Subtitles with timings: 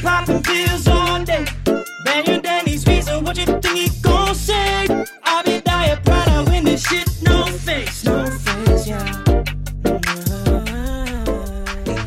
[0.00, 1.44] popping pills all day.
[2.04, 4.86] Then your daddy sweet, so what you think he gon' say?
[5.24, 9.04] I be dying proud when this shit no face, no face, yeah.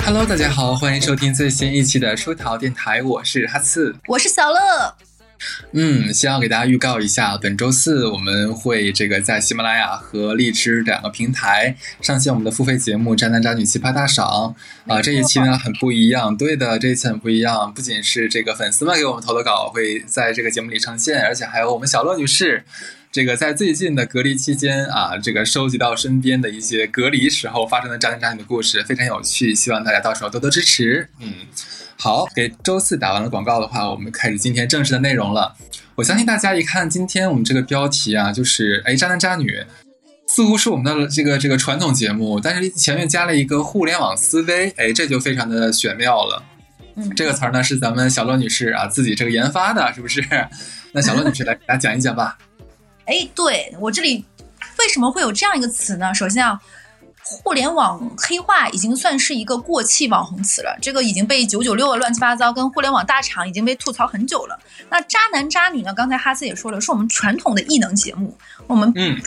[0.05, 3.95] Hello，大家好，欢迎收听最新一期的出逃电台，我是哈刺。
[4.07, 4.95] 我是小乐，
[5.75, 14.55] 嗯，先要给大家预告一下，本周四我们会这个在喜马拉雅和荔枝两个平台上线我们的付费节目《渣男渣女奇葩大赏》
[14.93, 22.63] 啊、这一期呢很不一样，对的，这一期很不一样，不仅是这个粉丝们给我们投的稿会在这个节目里呈现，而且还有我们小乐女士。
[23.13, 31.07] 这个在最近的隔离期间啊，这个收集到身边的一些隔离时候发生的渣男渣女的故事，非常有趣，希望大家到时候多多支持。
[31.19, 31.31] 嗯，
[31.95, 35.55] 好，给周四打完了广告的话，我们开始今天正式的内容了。
[35.93, 39.63] 我相信大家一看今天我们这个标题啊，就是哎渣男渣女，
[40.27, 46.43] 似乎是我们的这个这个传统节目，但是前面加了一个互联网思维，哎，这就非常的玄妙了。
[46.95, 50.23] 嗯这个词儿呢是咱们小乐女士啊自己这个研发的，是不是？
[50.93, 52.39] 那小乐女士来给大家讲一讲吧。
[53.05, 54.25] 哎，对我这里
[54.79, 56.13] 为什么会有这样一个词呢？
[56.13, 56.59] 首先啊，
[57.43, 64.59] 互联网黑化已经算是一个过气网红词了，这个已经被九九六啊乱七八糟跟互联网大厂已经被吐槽很久了。
[64.89, 65.93] 那渣男渣女呢？
[65.93, 68.37] 刚才哈斯也说了，是我们传统的异能节目，
[68.67, 69.21] 我们嗯，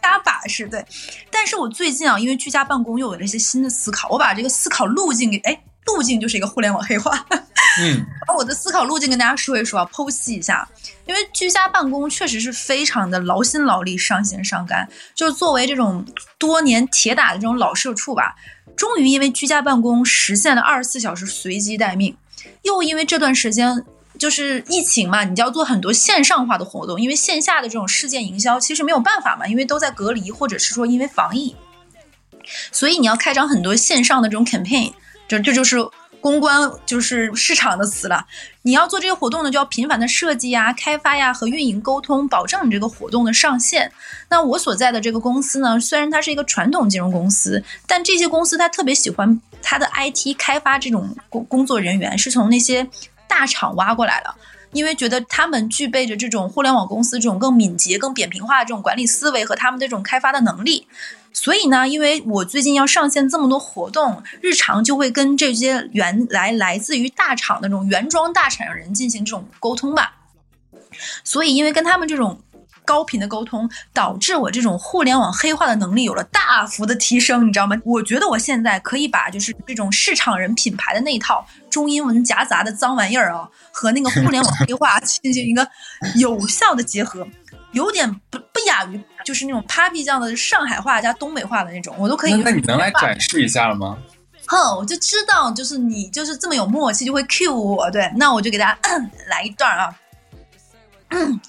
[0.00, 0.84] 搭把式对。
[1.30, 5.62] 但是我最近啊，因为居家办公又有了一些新的思考，我把这个思考路径给哎，
[5.94, 7.26] 路径就是一个互联网黑化。
[7.80, 10.68] 嗯，把 我的思考路径跟大家说一说啊，剖析一下。
[11.06, 14.88] 因为居家办公确实是非常的劳心劳力、伤心伤肝。
[15.14, 16.04] 就是作为这种
[16.38, 18.34] 多年铁打的这种老社畜吧，
[18.76, 22.16] 终于因为居家办公实现了二十四小时随机待命，
[22.62, 23.84] 又因为这段时间。
[24.18, 31.56] 就是疫情嘛，你就要做很多线上化的活动，因为线下的这种事件营销其实没有办法嘛，因为都在隔离，或者是说因为防疫，
[32.70, 34.92] 所以你要开展很多线上的这种 campaign，
[35.30, 35.78] 就这就是
[36.20, 38.26] 公关，就是市场的词了。
[38.62, 43.92] 你要做这些活动呢，就要频繁的设计呀、开发呀和运营沟通，保证你这个活动的上线。
[44.28, 52.84] 那我所在的这个公司呢，虽然它是一个传统金融公司，但这些公司它特别喜欢它的 IT 开发这种工工作人员是从那些
[53.28, 54.34] 大厂挖过来的。
[54.72, 60.86] 因为觉得他们具备着这种互联网公司这种更敏捷、更扁平化的这种管理思维和他们这种开发的能力，
[61.32, 70.16] 所以呢，因为我最近要上线这么多活动，日常就会跟这些原来来自于大厂的那种原装大厂人进行这种沟通吧。
[71.24, 72.40] 所以，因为跟他们这种
[72.90, 77.76] 高频的沟通，导致我这种互联网黑化的能力有了大幅的提升，你知道吗？
[77.84, 85.64] 我觉得我现在可以把就是这种市场人品牌的那一套中英文夹杂的脏玩意儿啊，和那个互联网黑化进行一个
[86.16, 87.24] 有效的结合。
[87.70, 92.32] 有点不不亚于就是那种 Papi 酱的上海话加东北话的那种，我都可以。
[92.32, 93.96] 那那你能来展示一下了吗？
[94.48, 97.88] 哼，我就知道，就是你就是这么有默契，就会 cue 我。
[97.92, 99.94] 对，那我就给大家、嗯、来一段啊。
[101.10, 101.40] 嗯，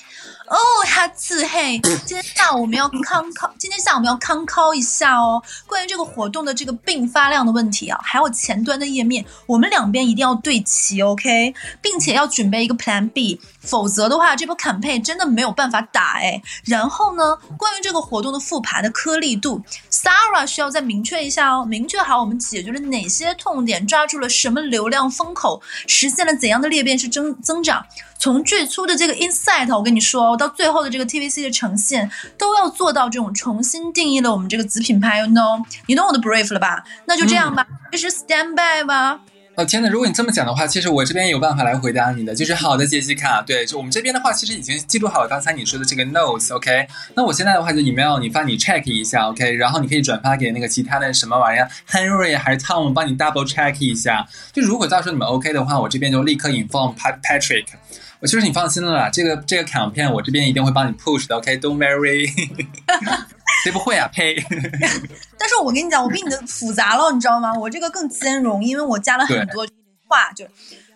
[0.51, 5.41] 哦，他自黑，今天下午我们要康考，今天下午我们要康考一下哦。
[5.65, 16.41] 关于这个活动的这个并发量的问题啊，还有前端的页面，我们两边一定要对齐，OK，并且要准备一个 Plan B，否则的话，这波 campaign 真的没有办法打哎。
[16.65, 27.85] 然后呢，关于这个活动的复盘的颗粒度，Sarah 需要再明确一下哦，明确好我们解决了哪些痛点，抓住了什么流量风口，实现了怎样的裂变式增增长。
[28.19, 36.83] 从最初的这个 insight，我跟你说，到最后的这个 TVC 的呈现，都要做到这种重新定义了我们这个子品牌，you know，你懂我的 brief 了吧？
[37.05, 39.19] 那就这样吧，就是 stand by 吧。
[39.55, 57.19] 哦天呐，如果你这么讲的话，其实我这边也有办法来回答你的，就是好的，杰西卡，对，就我们这边的话，其实已经记录好了刚才你说的这个 notes，OK，、那我现在的话就 email 你发你 check 一下，OK，然后你可以转发给那个其他的什么玩意儿，Henry 还是 Tom 帮你 double check 一下，就如果到时候你们 OK 的话，我这边就立刻 inform Pat
[57.21, 57.65] Patrick。
[58.21, 62.27] 我就是你放心了啦，这个这个 campaign 我这边一定会帮你 push 的，OK，Don't、 worry。
[63.63, 64.07] 谁不会啊？
[64.13, 64.35] 呸！
[65.37, 67.53] 但是我跟你讲，我比你的复杂了，你知道吗？
[67.53, 69.67] 我这个更兼容，因为我加了很多
[70.07, 70.45] 话，就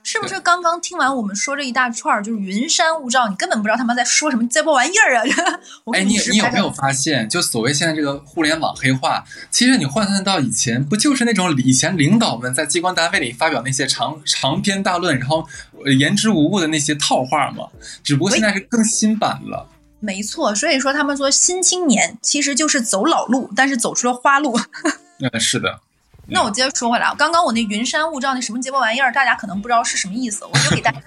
[0.05, 5.23] 是不是刚刚听完我们说这一大串儿，就是云山雾罩，你根本不知道他们在说什么这波玩意儿啊！
[5.83, 15.47] 我哎，你你有没有发现，就所谓现在这个互联网黑化，其实你换算到以前，不就是那种以前领导们在机关单位里发表那些长长篇大论，然后
[15.83, 17.67] 呃言之无物的那些套话吗？
[18.03, 19.67] 只不过现在是更新版了。
[19.99, 24.55] 没错，所以说他们说新青年其实就是走老路，但是走出了花路。
[25.19, 25.79] 嗯， 是的。
[26.27, 30.99] 那我接着说回来，刚刚我那云山雾罩那什么结巴玩意儿，大家可能不知道是什么意思，我就给大家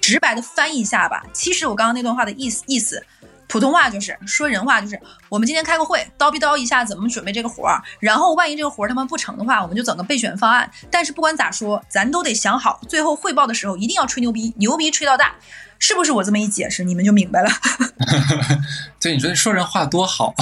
[0.00, 1.24] 直白的翻译一下吧。
[1.32, 3.04] 其实我刚刚那段话的意思意思
[3.46, 4.98] 普通话就是说人话就是，
[5.28, 10.68] 我们今天开个会，叨逼叨一下怎么准备这个活儿，然后万一这个活儿他们不成的话，我们就整个备选方案。
[10.90, 15.34] 但是不管咋说，咱都得想好，最后汇报的时候一定要吹牛逼，牛逼吹到大，
[15.78, 16.10] 是不是？
[16.10, 17.50] 我这么一解释，你们就明白了。
[18.98, 20.34] 对，你说说人话多好。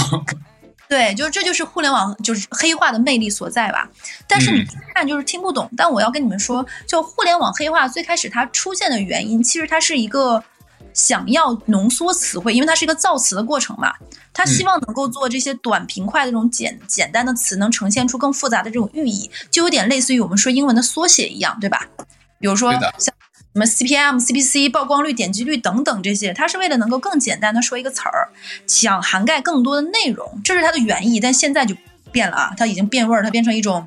[0.92, 3.88] 对，就是这就是互联网就是黑化的魅力所在吧。
[4.28, 5.66] 但是你嗯看就是听不懂。
[5.74, 10.44] 但我要跟你们说，就互联网黑化最开始它出现的原因，其实它是一个
[10.92, 13.94] 想要浓缩词汇，因为它是一个造词的过程嘛。
[14.34, 21.88] 它希望能够做这些短平快的这种简简单的词，能呈现出更复杂的这种寓意，就有点类似于我们说英文的缩写一样，对吧？
[22.38, 23.14] 比如说像
[23.52, 28.30] 什么 CPM、CPC、曝光率、点击率等等这些，它是为了能够更简单的说一个词儿，
[28.66, 31.20] 想涵盖更多的内容，这是它的原意。
[31.20, 31.76] 但现在就
[32.10, 33.86] 变了啊，它已经变味儿，它变成一种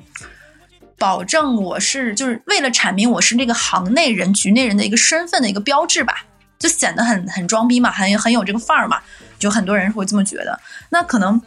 [0.96, 6.24] 保证我是就是为了阐明我是这个行内人、局内人的一个身份的一个标志吧，
[6.60, 9.02] 就显得很很装逼嘛，很很有这个范儿嘛，
[9.36, 10.60] 就很多人会这么觉得。
[10.90, 11.42] 那可能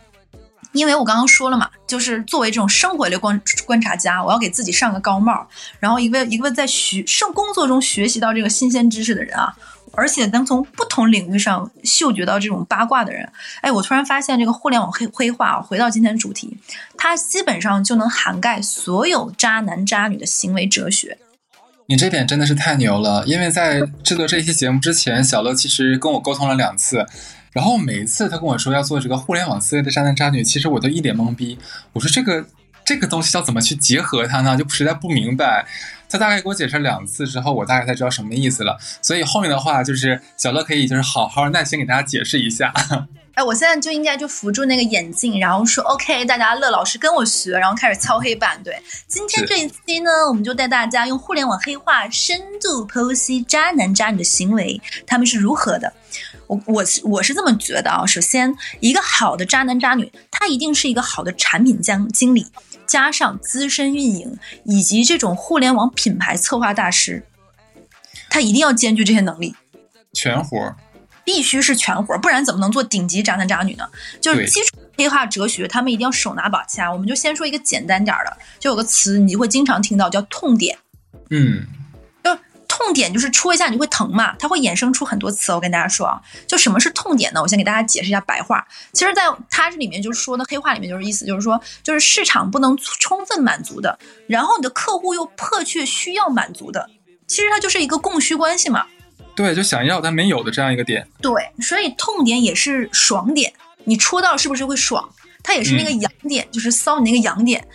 [0.71, 5.47] 因为我刚刚说了嘛，就是作为这种生活类观观察家，我要给自己上个高帽，
[5.79, 9.55] 然后一个一个在学生工作中学习到这个新鲜知识的人啊，
[9.93, 13.27] 而且能从不同领域上嗅觉到这种八卦的人，
[13.61, 16.57] 哎，我突然发现这个互联网黑黑化啊，回到今天的主题，
[16.97, 21.17] 它基本上就能涵盖所有渣男渣女的行为哲学。
[21.87, 27.07] 你这点真的是太牛了，因为在制作这期节目之前，小乐其实跟我沟通了两次，
[27.59, 31.59] 然后每一次他跟我说要做这个互联网思维的渣男渣女，其实我都一脸懵逼。
[31.91, 32.45] 我说这个
[32.85, 34.55] 这个东西要怎么去结合它呢？
[34.55, 35.67] 就实在不明白。
[36.09, 38.77] 他大概给我解释了两次之后，我大概才知道什么意思了。
[39.01, 42.73] 所以后面的话就是小乐可以就是好好耐心给大家解释一下。
[43.35, 48.61] 哎，我现在就应该就扶住那个眼镜，然后说 OK，大家乐老师跟我学，然后开始敲黑板。
[48.63, 55.91] 对，今天这一期呢，我们就带大家用互联网黑化深度剖析渣男渣女的行为，他们是如何的。
[56.49, 62.47] 我我是我是这么觉得啊，首先，一个好的渣男渣女，他一定是一个好的产品经经理，
[62.87, 64.35] 加上资深运营
[64.65, 67.23] 以及这种互联网品牌策划大师，
[68.31, 69.55] 他一定要兼具这些能力。
[70.11, 70.75] 全活儿，
[71.23, 73.87] 必须是全活儿，不然怎么能做顶级渣男渣女呢？
[74.19, 76.91] 就是基础黑化哲学，他们一定要手拿把掐。
[76.91, 80.75] 我们就先说一个简单点儿的，就有个词你会经常听到叫痛点，
[81.29, 81.88] 嗯，就是
[82.79, 85.51] 痛点就是戳一下你会疼嘛，它会衍生出很多词。
[85.51, 87.41] 我跟大家说啊，就什么是痛点呢？
[87.41, 88.65] 我先给大家解释一下白话。
[88.93, 96.89] 其实，在它这里面就是说的黑话里面就是意思就是说，就是市场不能充分满足的，然后你的客户又迫切需要满足的，
[97.27, 98.85] 其实它就是一个供需关系嘛。
[99.35, 101.05] 对，就想要但没有的这样一个点。
[101.21, 103.53] 对，所以痛点也是爽点，
[103.83, 105.09] 你戳到是不是会爽？
[105.43, 107.65] 它也是那个痒点，就是骚你那个痒点，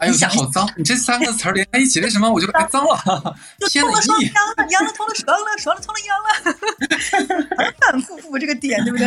[0.00, 0.68] 哎呦，你想好脏！
[0.76, 3.34] 你这三个词儿连在一起，为什么我就哎脏了？
[3.58, 9.06] 就 天哪痛了爽了咦痒了，痒了通了爽了，爽了通了痒了，反反复复这个点，对不对？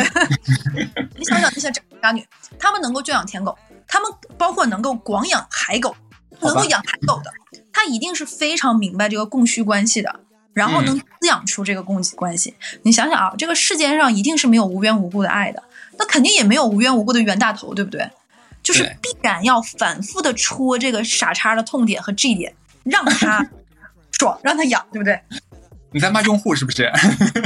[1.17, 2.25] 你想想那些渣渣女，
[2.59, 3.57] 她们能够圈养舔狗，
[3.87, 5.95] 她们包括能够广养海狗，
[6.41, 7.31] 能够养海狗的，
[7.71, 10.19] 她一定是非常明白这个供需关系的。
[10.53, 12.53] 然后能滋养出这个供给关系，
[12.83, 15.63] 你想想啊，这个世界上一定是没有无缘无故的爱的，
[15.97, 18.11] 那肯定也没有无缘无故的冤大头，对不对？
[18.63, 22.53] 就是必然要反复的戳这个傻叉的痛点和 G 点，
[22.83, 23.45] 让他
[24.17, 25.19] 爽，让他痒，对不对？
[25.91, 26.91] 你在骂用户是不是？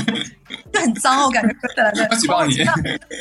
[0.71, 2.55] 就很脏，我感觉说起来的，我 举报你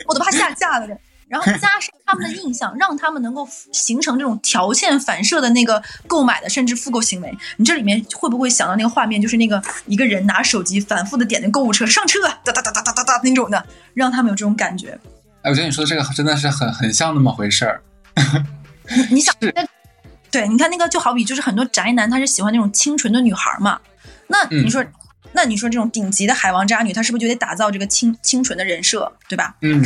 [0.06, 0.88] 我都怕下架了。
[1.26, 7.37] 然后加深他们的印象，让他们能够形成这种条件反射的那个购买的甚至复购行为。
[7.56, 14.96] 你这里面会不会想到那个画面，就是那个一个人拿手机反复的点那购物车上车，哒哒哒哒哒哒哒那种的，让他们有这种感觉。
[15.44, 17.82] 哎，我觉得你说的这个真的是很很像那么回事儿。
[18.89, 19.55] 你你想 是，
[20.31, 23.79] 对，你看那个就好比就是很多宅男他是喜欢那种清纯的女孩嘛，
[24.27, 24.82] 那嗯你说，
[25.32, 29.55] 那你说这种顶级的海王渣女，她是不是就得打造这个清清纯的人设，对吧？
[29.60, 29.82] 嗯，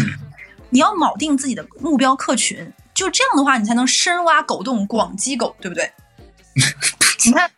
[0.70, 5.90] 你要铆定自己的目标客群，就这样的话，你才能深挖狗洞，广积狗，对不对？
[7.26, 7.50] 你看，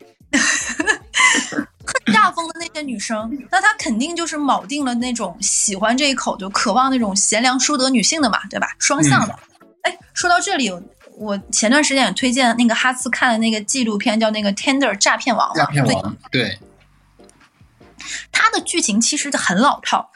[2.04, 8.68] 很大风的那些女生，那她肯定就是铆定了那种喜欢这一口，就渴望那种贤良淑德女性的嘛，对吧？
[8.78, 9.38] 双向的。
[9.82, 10.70] 哎、说到这里，
[11.16, 16.58] 我前段时间也推荐那个哈斯看的那个纪录片，叫那个《Tender 诈骗王》嘛，对诈骗王，对，
[18.30, 20.10] 他的剧情其实很老套，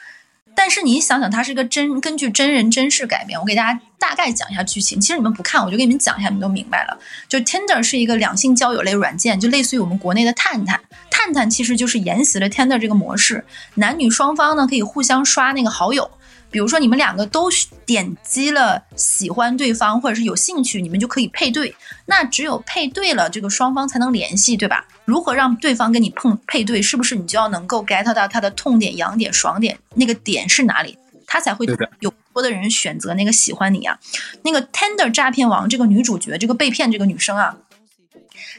[0.55, 3.39] 但是你想想，它是个真根据真人真事改编。
[3.39, 6.97] 我给大家大概讲一下剧情，其实你们不看，我就给你们讲一下，你们都明白了。
[7.27, 10.79] 就 Tinder 是一个两性交友类软件，就类似于我们国内的探探。
[11.11, 13.43] 探探其实就是沿袭了 Tinder 这个模式，
[13.75, 16.09] 男女双方呢可以互相刷那个好友。
[16.51, 17.49] 比如说你们两个都
[17.85, 21.75] 点击了喜欢对方或者是有兴趣，你们就可以配对。
[22.05, 24.87] 那只有配对了，这个双方才能联系，对吧？
[25.05, 26.81] 如何让对方跟你碰配对？
[26.81, 30.97] 是不是你就要能够 get 到他的痛点、痒点、爽点，那个点是哪里，
[31.27, 31.65] 他才会
[31.99, 33.99] 有多的人选择那个喜欢你啊。
[34.43, 37.57] 那个 Tender 诈骗王这个女主角，这个被骗这个女生啊，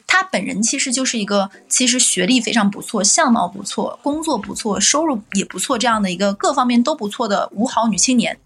[0.06, 8.38] 她本人其实就是一个其实学历非常不错、相貌不错、工作不错、收入也不错这样的一个各方面都不错的五好女青年。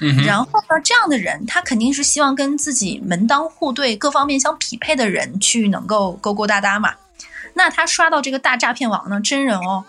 [0.00, 6.94] 嗯，然后呢，这样的人他肯定是希望跟自己门当户对、各方面相匹配的人去能够勾勾搭搭嘛。
[7.54, 9.84] 那他刷到这个大诈骗网呢，真人哦，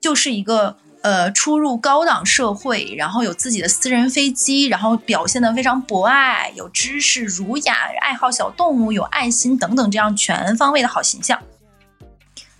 [0.00, 11.38] 就是一个呃出入高档社会，然后有自己的私人飞机，然后表现得非常博爱，有知识、儒雅，爱好小动物，有爱心等等这样全方位的好形象。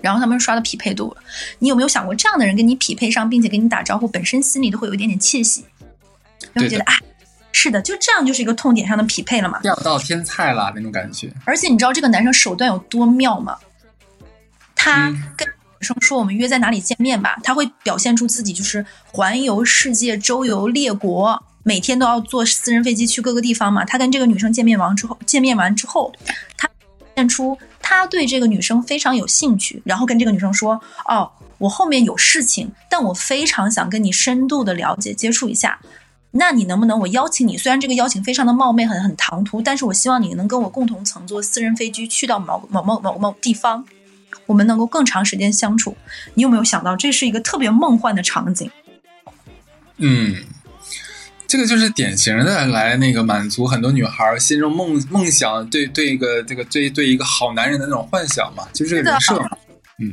[0.03, 1.17] 然后他们刷的匹配度，
[1.59, 5.65] 你有没有想过，这样的人跟你匹配上，并且跟你打招呼，本身心里都会有一点点窃喜，
[6.53, 6.93] 然后觉得啊，
[7.51, 9.59] 是的，就这样就是一个痛点上的匹配了嘛。
[9.63, 11.33] 钓到天菜了那种感觉。
[11.47, 13.57] 而且你知道这个男生手段有多妙吗？
[14.77, 23.85] 他嗯跟女生说我们约在哪里见面吧，他会表现出自己就是环游世界、周游列国，每天都要坐私人飞机去各个地方嘛。
[23.85, 26.13] 他跟这个女生见面完之后，见面完之后，
[26.57, 35.79] 他表现出他对这个女生非常有兴趣，然后跟这个女生说：“哦，我后面有事情，但我非常想跟你深度的了解、接触一下。”
[36.37, 37.57] 那你能不能我邀请你？
[37.57, 43.87] 虽然这个邀请非常的冒昧，很很唐突，但是我希望你能跟我共同乘坐私人飞机去到某某某某某地方，
[44.47, 45.97] 我们能够更长时间相处。
[46.35, 48.71] 你有没有想到，这是一个特别梦幻的场景？
[49.99, 50.37] 嗯，
[51.47, 59.51] 这个就是典型的来那个满足很多女孩心中梦梦想，对对一个这个对对一个好男人的那种幻想嘛，就是这个人设嘛。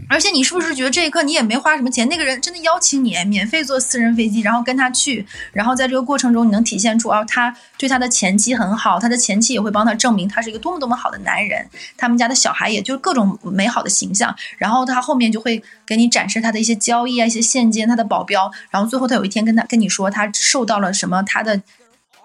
[0.09, 2.07] 而且你是不是觉得这一刻你也没花什么钱？
[2.07, 21.61] 那个人真的邀请你免费坐私人飞机，然后跟他去，然后在这个过程中你能体现出啊，他对他的前妻很好，他的前妻也会帮他证明他是一个多么多么好的男人，他们家的小孩也就各种美好的形象，然后他后面就会给你展示他的一些交易啊、一些现金、他的保镖，然后最后他有一天跟他跟你说他受到了什么他的。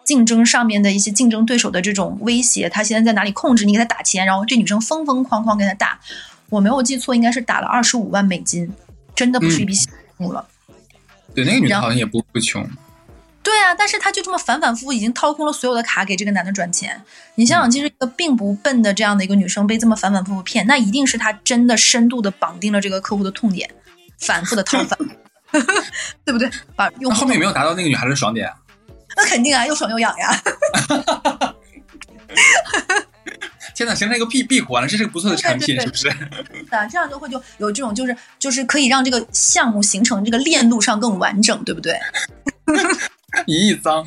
[0.05, 5.99] 竞争上面的一些竞争对手的这种威胁，他现在在哪里控制你，给他打钱，然后这女生疯疯狂狂给他打，
[6.49, 8.73] 我没有记错，应该是打了二十五万美金，
[9.15, 10.47] 真的不是一笔小数目了。
[11.35, 12.69] 对，那个女的好像也不不穷。
[13.43, 17.00] 对啊，但是她就这么反反复复已经掏空了所有的卡给这个男的转钱。
[17.37, 23.71] 你想想，其实一个并不笨的这样的一个女生被这么反反复复骗，那一定是她真的深度的绑定了这个客户的痛点，
[24.19, 24.99] 反复的掏反，
[26.25, 26.50] 对不对？
[26.75, 28.55] 把用后面有没有达到那个女孩的爽点啊？
[29.17, 30.43] 那肯定啊，又爽又痒呀。
[33.76, 36.09] 天哪，形成一个闭闭环了，这是个不错的产品，对对是不是？
[36.75, 41.95] 啊，这样就会就有这种就是就是可以让这个项目形成这个链路上更完整，对不对？
[43.45, 44.02] 一亿脏。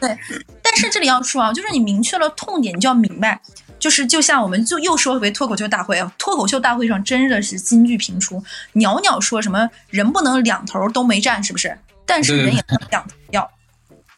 [0.62, 3.40] 但是这里要说啊，就是你明确了痛点，你就要明白，
[3.78, 11.78] 就是就像我们就又说回脱口秀大会啊，脱口秀大会上真的是金句频出，袅袅说什么人不能两头都没占，是不是？
[12.04, 13.50] 但是对对人也不能两头要。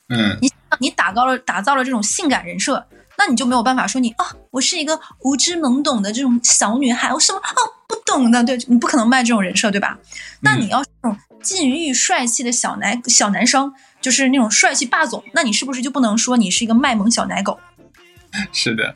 [0.09, 0.51] 嗯，你
[0.81, 2.85] 你打造了打造了这种性感人设，
[3.19, 7.51] 那你就没有办法说你啊，我是一个无知懵懂的这种小女孩，我什么啊
[7.89, 9.99] 不懂的，对你不可能卖这种人设，对吧？
[10.41, 17.59] 那你要是那种禁欲帅气的小男小男生，就是那种帅气霸总，那你是不是就不能说你是一个卖萌小奶狗？
[18.53, 18.95] 是的，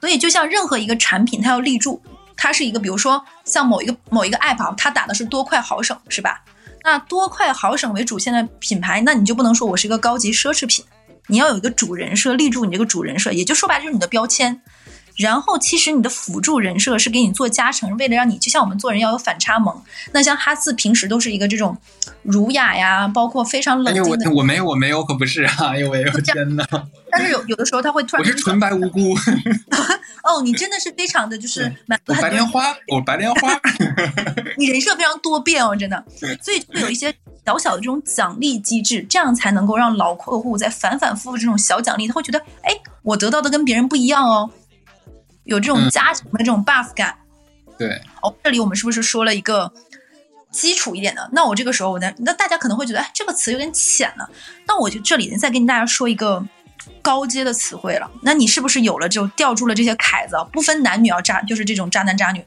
[0.00, 2.00] 所以就像任何一个产品，它要立住，
[2.36, 6.42] 它是一个，比如说像某一个某一个 app，啊它打的是多快好省，是吧？
[6.84, 10.82] 那多快好省为主线的品牌，那你就不能说我是一个高级奢侈品，
[11.28, 14.60] 你要有一个主人设，立住你这个主人设，也就说白了就是你的标签。
[15.18, 19.82] 然后其实你的辅助人设是给你做加成，为了让你就像我们做人要有反差萌。
[20.12, 21.76] 那像哈斯平时都是一个这种
[22.22, 25.72] 儒雅呀，包括非常冷静的，我我没有，我没有，可不是啊！
[25.72, 26.64] 哎呦，我呦，天呐！
[27.10, 29.00] 但是有有的时候他会突然我是纯白无辜，
[30.22, 33.60] 哦，你真的是非常的就是满我白莲花，我白莲花。
[34.56, 36.04] 你人设非常多变哦，真的，
[36.42, 37.12] 所以就会有一些
[37.44, 42.72] 小小的这种奖励机制，这样才能够让老客户在反反复复这种小奖励，他会觉得，哎，
[43.02, 44.50] 我得到的跟别人不一样哦，
[45.48, 47.16] 有这种嗯加成的这种 buff 感。
[47.78, 49.72] 对，哦，这里我们是不是说了一个
[50.50, 51.28] 基础一点的？
[51.32, 54.28] 那我这个时候我在，那大家可能会觉得，哎，这个词有点浅了。
[54.66, 56.44] 那我就这里再跟大家说一个
[57.00, 58.10] 高阶的词汇了。
[58.22, 60.44] 那你是不是有了就吊住了这些凯子啊？
[60.52, 62.44] 不分男女啊，渣就是这种渣男渣女。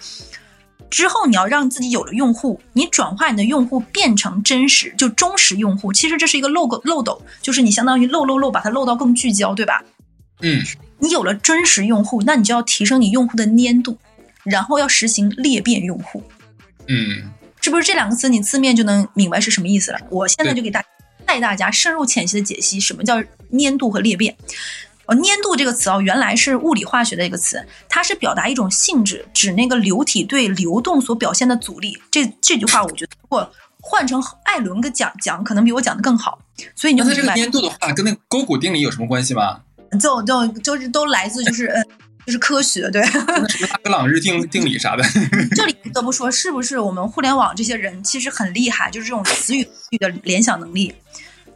[0.89, 5.93] 之后你要让自己有了用户，你转化你的用户变成真实，就忠实用户。
[5.93, 9.81] 其实这是一个漏个漏斗，就是你相当于漏漏漏把它漏到更聚焦，对吧？
[10.41, 10.61] 嗯，
[11.01, 13.97] 你有了真实用户，那你就要提升你用户的粘度，
[14.43, 16.23] 然后要实行裂变用户。
[16.87, 19.99] 嗯，是不是这两个词你字面就能明白是什么意思了？
[20.09, 20.83] 我现在就给大
[21.25, 23.21] 带大家深入浅析的解析什么叫
[23.59, 24.35] 粘度和裂变。
[25.07, 31.97] 哦，粘度这个词哦，原来是物理化学的一个词，它是表达一种性质，指那个流体对流动所表现的阻力。
[32.11, 36.39] 这这句话我觉得如果换成艾伦跟讲讲，可能比我讲的更好，
[36.75, 39.61] 所以你就那它这个，粘度的话，跟那个勾股定理有什么关系吗？
[39.99, 41.83] 就就就是都来自就是 呃
[42.25, 43.01] 就是科学，对。
[43.01, 45.03] 那什么 拉格朗日定定理啥的？
[45.55, 49.67] 这里不得不说，是不是我们互联网这些人其实很厉害，就是这种词语
[49.97, 50.93] 的联想能力。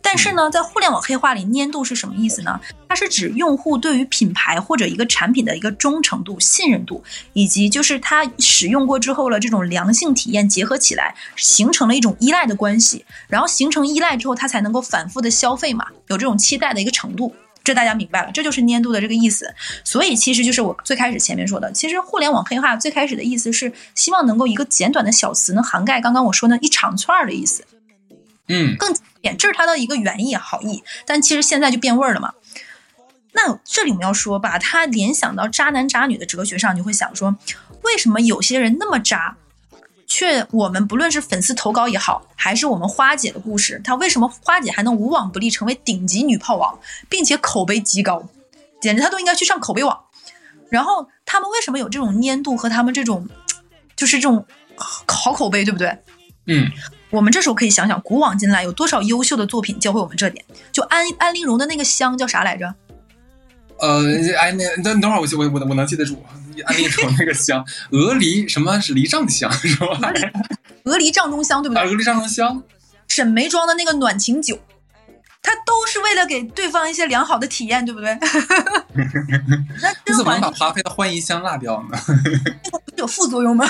[0.01, 2.59] 但是呢，在互联网黑话里，粘度是什么意思呢？
[2.87, 13.03] 它是指用户对于品牌或者一个产品的一个忠诚度、信任度，以及就是他使用过之后了这种良性体验结合起来，形成了一种依赖的关系。
[13.27, 17.35] 然后形成依赖之后，他才能够反复的消费嘛，有这种期待的一个程度。
[17.65, 19.53] 这大家明白了，这就是粘度的这个意思。
[19.83, 27.65] 所以其实就是我最开始前面说的，其实互联网黑化最开始的意思是希望能够一个简短的小词能涵盖刚刚我说那一长串儿的意思，
[28.47, 30.83] 嗯，更简，这是它的一个原意好意。
[31.05, 32.33] 但其实现在就变味儿了嘛。
[33.33, 37.35] 那这里我们要说，把它联想到渣男渣女的哲学上，你会想说，
[37.81, 39.35] 为什么有些人那么渣，
[40.07, 48.27] 却我们不论是粉丝投稿也好，还是我们花姐的故事，她为什么花姐还能无往不利成为顶级女炮王，并且口碑极高，
[48.79, 49.99] 简直她都应该去上口碑网。
[50.69, 53.27] 然后他们为什么有这种粘度和他们这种，
[53.95, 54.45] 就是这种
[54.75, 55.97] 好口碑，对不对？
[56.47, 56.69] 嗯，
[57.09, 60.43] 我们这时候可以想想，古往今来有多少优秀的作品教会我们这点。
[60.71, 62.73] 就安安陵容的那个香叫啥来着？
[63.79, 64.03] 呃，
[64.37, 66.23] 哎，那等等会儿我我我我能记得住，
[66.61, 70.13] 安利说那个香， 鹅梨什么是梨帐香 是吧？
[70.85, 71.89] 鹅梨帐中香，对不啊，对？
[71.91, 72.63] 鹅梨帐中香，
[73.07, 74.59] 沈眉庄的那个暖情酒，
[75.41, 78.17] 它都是为了给对方一些良好的体验，对不对？
[79.81, 81.97] 那你怎么甄嬛把华妃的欢宜香落掉呢？
[82.05, 83.65] 不是有副作用吗？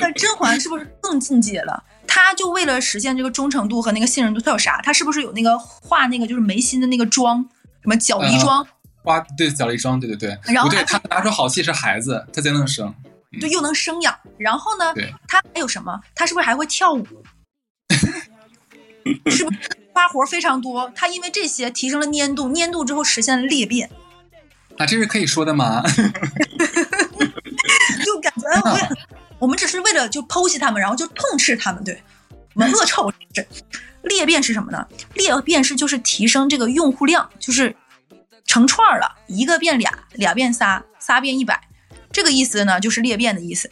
[0.00, 1.82] 那甄嬛是不是更进阶了？
[2.06, 4.80] 她就为了实现这个忠诚度和那个信任度，她有啥？
[4.82, 7.42] 她是不是有那个画那个就是眉心的那个妆，
[7.82, 8.66] 什么角梨妆？
[9.02, 12.94] 花对小梨妆，对对对，不对，然后还他拿出好戏是孩子，他才能生。
[13.40, 14.14] 对，又能生养。
[14.38, 14.92] 然后呢
[15.28, 16.00] 他，还有什么？
[16.14, 17.06] 他是不是还会跳舞？
[19.30, 19.58] 是不是
[19.94, 20.90] 花活非常多？
[20.94, 23.90] 他因为这些提升了粘度，粘度之后实现了裂变，
[24.76, 25.82] 啊，这是可以说的吗？
[28.04, 28.96] 就感觉哎 我也很，
[29.38, 32.02] 我们只是为了就剖析他们，然后就痛斥他们，对
[32.54, 33.46] 我们恶臭是
[34.02, 34.86] 裂变是什么呢？
[35.14, 37.74] 裂变是就是提升这个用户量，就是
[38.50, 41.68] 成串儿了，一个变俩，俩变仨，仨变一百，
[42.10, 43.70] 这个意思呢就是裂变的意思。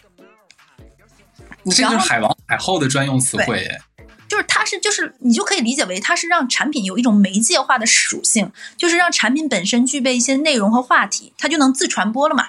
[1.65, 3.83] 你这就是海王海后的专用词汇耶。
[4.29, 12.47] 就是它是就是你就可以理解为它是让产品有一种媒介化的属性，就是让产品本身具备一些内容和话题，它就能自传播了嘛。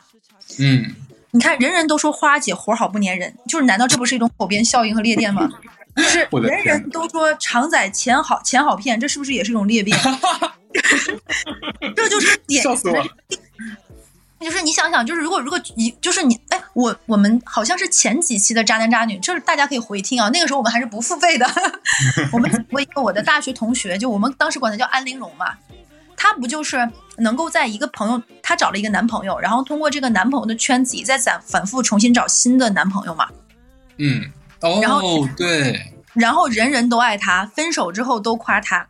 [0.59, 0.93] 嗯，
[1.31, 5.49] 你看，人人都说花姐活好不粘人，就是难道这不是一种口边效应和裂变吗？
[5.95, 9.97] 就是人人都说常仔钱好钱好骗，这是不是也是一种裂变？
[11.95, 13.05] 这就是点笑死我了。
[14.39, 20.29] 就是你想想，就是如果如果你就是你，哎，我我们好像是前几期的渣男渣女，就是大家可以回听啊。
[20.29, 21.45] 那个时候我们还是不付费的。
[22.31, 25.57] 我们我一个我的大学同学，就我们当时管他叫安陵容嘛，
[26.15, 33.27] 她不就是能够在一个朋友，她找了一个男朋友，然后通过这个男朋友的圈子里再反反复重新找新的男朋友嘛，
[33.97, 38.87] 嗯，哦，然后对，然后人人都爱他，分手之后都夸他，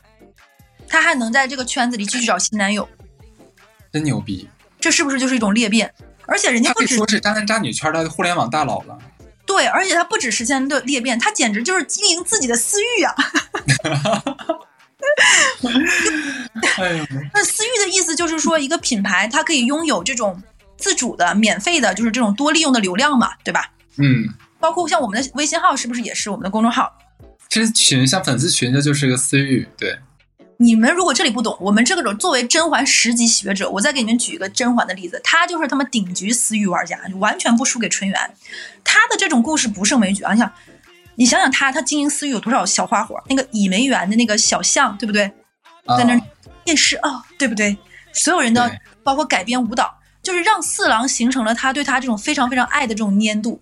[0.87, 2.87] 他还能在这个圈子里继续找新男友，
[3.91, 4.49] 真牛逼。
[4.79, 5.93] 这是不是就是一种裂变？
[6.25, 8.97] 而且人家不止说是渣男渣女圈的互联网大佬了。
[9.45, 13.15] 对，而且他不止实现的裂变，他简直就是经营自己的私域啊！
[17.33, 20.41] 那私域的意思就是说，一个品牌它可以拥有这种
[20.77, 23.71] 自主的、免费的，就是这种多利用的流量嘛，对吧？
[23.97, 26.91] 嗯，包括像我们的微信号，是不是也是我们的公众号？
[27.47, 29.97] 这群像粉丝群，这就是个私域，对，
[30.57, 38.35] 你们如果这里不懂，我们这个种作为甄嬛十级学者，我再给你们举一个甄嬛的例子，她就是他们顶级私域玩家，完全不输给纯元。
[38.83, 40.33] 她的这种故事不胜枚举啊！
[40.33, 40.53] 你想，
[41.15, 43.15] 你想想她，她经营私域有多少小花火？
[43.27, 45.23] 那个倚梅园的那个小巷，对不对？
[45.85, 46.21] 啊在那儿
[46.65, 47.75] 夜市啊、对不对？
[48.13, 48.61] 所有人都
[49.03, 49.91] 包括改编舞蹈，
[50.21, 53.59] 就是让四郎形成了他对他这种非常非常爱的这种粘度，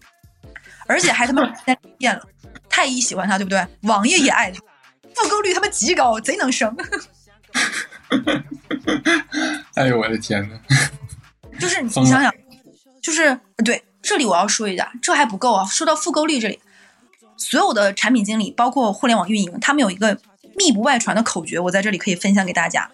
[0.87, 1.43] 而且还他妈
[1.97, 2.21] 变了。
[2.69, 3.65] 太医喜欢他，对不对？
[3.81, 4.59] 王爷也爱他，
[5.15, 6.75] 复购率他妈极高，贼能生。
[9.75, 10.59] 哎呦我的天呐，
[11.59, 12.31] 就是你想想，
[13.01, 15.65] 就是对这里我要说一下，这还不够啊。
[15.65, 16.59] 说到复购率这里，
[17.35, 20.19] 所有的产品经理，包括互联网运营，他们有一个
[20.55, 22.91] 密不外传的口诀，我在这里可以分享给大家。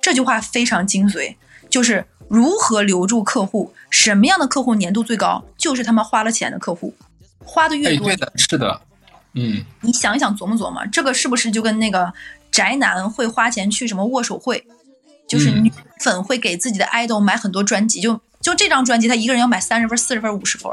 [0.00, 1.36] 这句话非常精髓，
[1.74, 6.94] 就是如何留住客户，什么样的客户粘度最高，就是他们花了钱的客户，
[7.44, 8.80] 花的越哎，多，对的，是的，
[9.32, 12.12] 嗯，你想一想，琢磨琢磨，这个是不是就跟那个
[12.52, 14.64] 宅男会花钱去什么握手会，
[15.26, 15.64] 就是嗯。
[15.64, 20.70] 女粉会给自己的 idol 买很多专辑，就就这张专辑，他一个人要买三十份、四十份、五十份，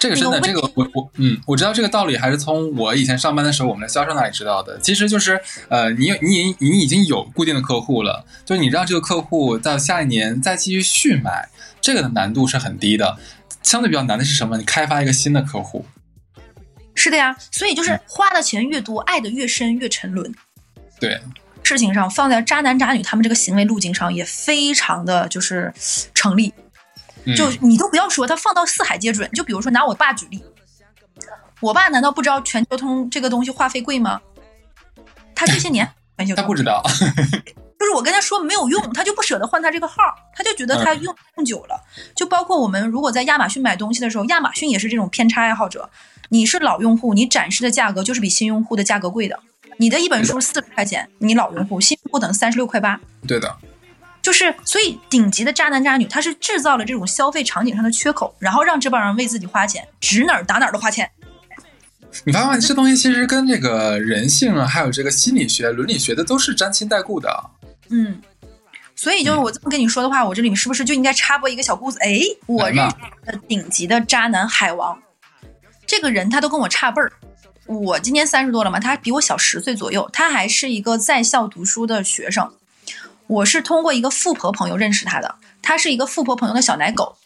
[0.00, 4.78] 这个真的，这个我我嗯，我知道这个道理还是从我以前上班的时候，我们的销售那里知道的。
[4.80, 11.50] 其实就是呃，你有你你已经有固定的客户了，就是你让这个客户到下一年再继续续买，
[11.82, 13.18] 这个的难度是很低的。
[13.62, 14.56] 相对比较难的是什么？
[14.56, 15.84] 你开发一个新的客户。
[16.94, 20.34] 是的呀，所以嗯就是花的钱越多，爱的越深，越沉沦。
[20.98, 21.20] 对，
[21.62, 25.70] 事情上放在渣男渣女他们这个行为路径上也非常的就是
[26.14, 26.54] 成立。
[27.24, 29.30] 嗯、就你都不要说，他放到四海皆准。
[29.32, 30.42] 就比如说拿我爸举例，
[31.60, 34.20] 我爸难道不知道全球通这个东西话费贵吗？
[35.34, 36.82] 他这些年全球通他不知道。
[37.80, 39.94] 就是我跟他说没有用，他就不舍得换他这个号，
[40.34, 41.82] 他就觉得他用用久了。
[42.14, 45.88] 就包括我们如果在亚马逊买东西的时候，亚马逊也是这种偏差爱好者。
[46.28, 49.40] 你是老用户，你展示的价格就是比新用户的价格贵的。
[49.78, 53.00] 你的一本书四十块钱，你老用户，新用户等三十六块八。
[53.26, 53.56] 对的。
[54.22, 61.10] 就是，所以顶级的渣男渣女，他是制造了这种消费场景上的缺口，然后让这帮人为自己花钱，指哪儿打哪儿都花钱。
[62.24, 67.50] 你发现这东西其实跟这个人性啊，还有这个心理学、伦理学的都是沾亲带故的。
[67.88, 68.20] 嗯，
[68.94, 71.96] 所以就是我这么跟你说的话，我这里面是不是就应该插播一个小故事？
[72.00, 75.00] 哎，我认识的顶级的渣男海王，
[75.86, 77.12] 这个人他都跟我差辈儿。
[77.66, 82.52] 我今年三十多了嘛，他比我小十岁左右，他还是一个在校读书的学生。
[83.30, 87.16] 我是通过一个富婆朋友认识他的，他是一个富婆朋友的小奶狗。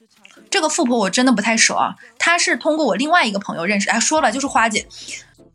[0.50, 4.86] 这个富婆我真的不太熟啊，她是通过我另外一个朋友认识，哎，说了就是花姐。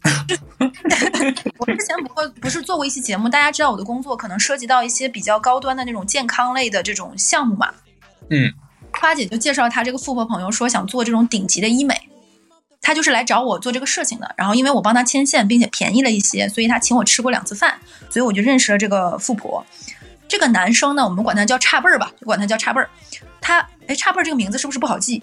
[1.59, 7.71] 我之前不会不是做过一期节目，大家知道我的工作可能涉及到一些比较高端的那种健康类的这种项目嘛。
[8.31, 8.51] 嗯，
[8.91, 12.09] 花姐就介绍她这个富婆朋友说想做这种顶级的医美，
[12.81, 14.33] 她就是来找我做这个事情的。
[14.35, 19.63] 然后因为我帮她牵线，并且便宜了一些，所以她请我吃过两次饭，所以我就认识了这个富婆。
[20.29, 22.89] 这个男生呢，我们管他叫差辈儿吧，就管他叫差辈儿。
[23.41, 25.21] 他哎，差辈儿这个名字是不是不好记？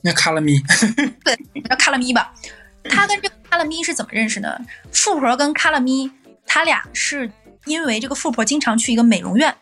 [0.00, 0.58] 那卡拉咪，
[1.22, 1.36] 对，
[1.68, 2.32] 叫卡拉咪吧。
[2.84, 4.58] 他跟这个卡拉咪是怎么认识呢？
[4.90, 6.10] 富婆跟卡拉咪，
[6.46, 7.30] 他俩是
[7.66, 9.54] 因为这个富婆经常去一个美容院，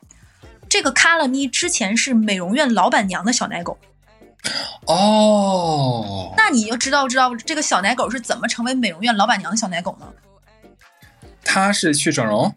[0.68, 3.76] 这个卡拉咪之前是美容院老板娘的小奶狗。
[4.87, 10.06] 哦，那你就知道知道这个小奶狗是怎么成为美容院老板娘的小奶狗呢？
[11.44, 12.54] 他是去整容？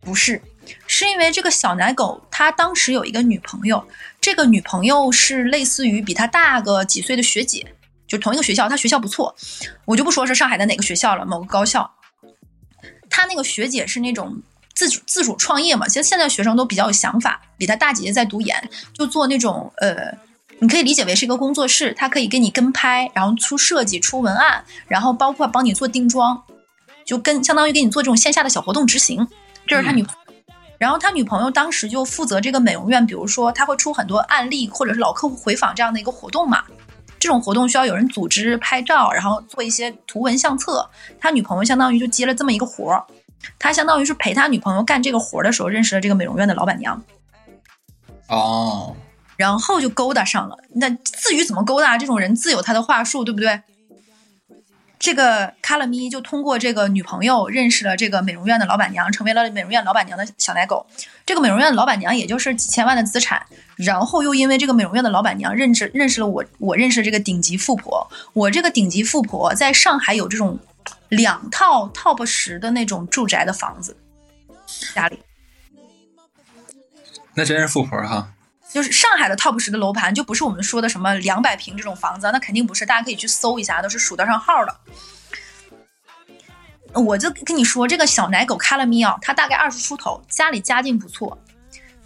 [0.00, 0.40] 不是，
[0.86, 3.86] 是因为这个小奶狗他当时有一个女朋友，
[4.20, 7.74] 这个女朋友是类似于比他大个几岁的学姐。
[8.08, 9.32] 就同一个学校，他学校不错，
[9.84, 11.88] 我就不说是上海的哪个学校了，某个高校。
[13.08, 14.42] 他那个学姐是那种
[14.74, 20.12] 自主自主创业嘛，其实现在学生都比较有想法，比他大姐姐在读研，就做那种呃，
[20.58, 26.42] 你可以理解为是一个工作室，他可以给你跟拍，然后出设计、出文案，然后包括帮你做定妆，
[27.04, 29.24] 就跟相当于给你做这种线下的小活动执行。
[29.68, 30.29] 这是他女朋友。
[30.80, 36.64] 然后他女朋友当时就负责这个美容院，比如说他会出很多案例或者是老客户回访这样的一个活动嘛。
[37.18, 40.88] 这种活动需要有人组织拍照，然后做一些图文相册。
[41.20, 43.04] 他女朋友相当于就接了这么一个活儿，
[43.58, 47.04] 他相当于是陪他女朋友干这个活儿的时候认识了这个美容院的老板娘，
[48.28, 48.96] 哦，
[49.36, 50.56] 然后就勾搭上了。
[50.76, 53.60] 那至于怎么勾搭，这种人自有他的话术，对不对？
[55.00, 60.86] 这个卡拉咪就通过这个女朋友认识了这个美容院的老板娘，成为了美容院老板娘的小奶狗。
[61.24, 63.42] 这个美容院的老板娘也就是几千万的资产，
[63.76, 68.06] 然后又因为这个美容院的老板娘认识认识了我，我认识这个顶级富婆。
[68.34, 70.58] 我这个顶级富婆在上海有这种
[71.08, 73.96] 两套 top 十的那种住宅的房子，
[74.94, 75.18] 家里
[77.32, 78.30] 那真是富婆哈。
[78.72, 84.76] 就是上海的 top 十的楼盘，就不是我们说的什么两百平这种房子，那肯定不是，大家可以去搜一下，都是数得上号的。
[86.94, 91.38] 我就跟你说，这个小奶狗卡拉米奥，他大概二十出头，家里家境不错。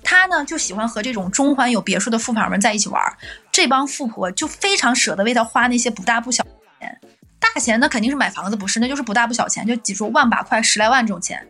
[0.02, 3.02] 他呢就喜欢和这种中环有别墅的富婆们在一起玩，
[3.50, 6.44] 这帮富婆就非常舍得为他花那些不大不小
[6.78, 7.00] 钱。
[7.40, 11.46] 大钱那肯定是买房子不是，那就是不大不小钱，就几十万把块、十来万这种钱。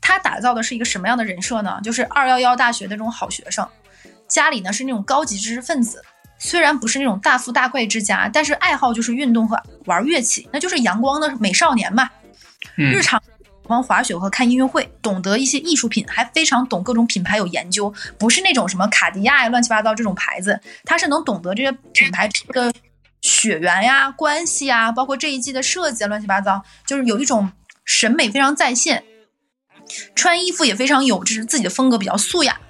[0.00, 1.80] 他打造的是一个什么样的人设呢？
[1.82, 3.68] 就是二幺幺大学的这种好学生。
[4.28, 6.02] 家里呢是那种高级知识分子，
[6.38, 12.10] 虽然不是那种大富大贵之家，但是爱好就是运动和玩乐器，那就是阳光的美少年嘛。
[12.76, 22.72] 嗯日常喜欢滑雪和看音乐会，懂得一些艺术品，还非常懂各种品牌有研究，不是那种什么卡地亚呀、乱七八糟这种牌子，他是能懂得这些品牌的
[23.22, 27.50] 血缘呀、关系呀，包括这一季的设计啊，乱七八糟，就是有一种
[27.84, 29.02] 审美非常在线，
[30.14, 32.60] 穿衣服也非常有就是自己的风格，比较素雅。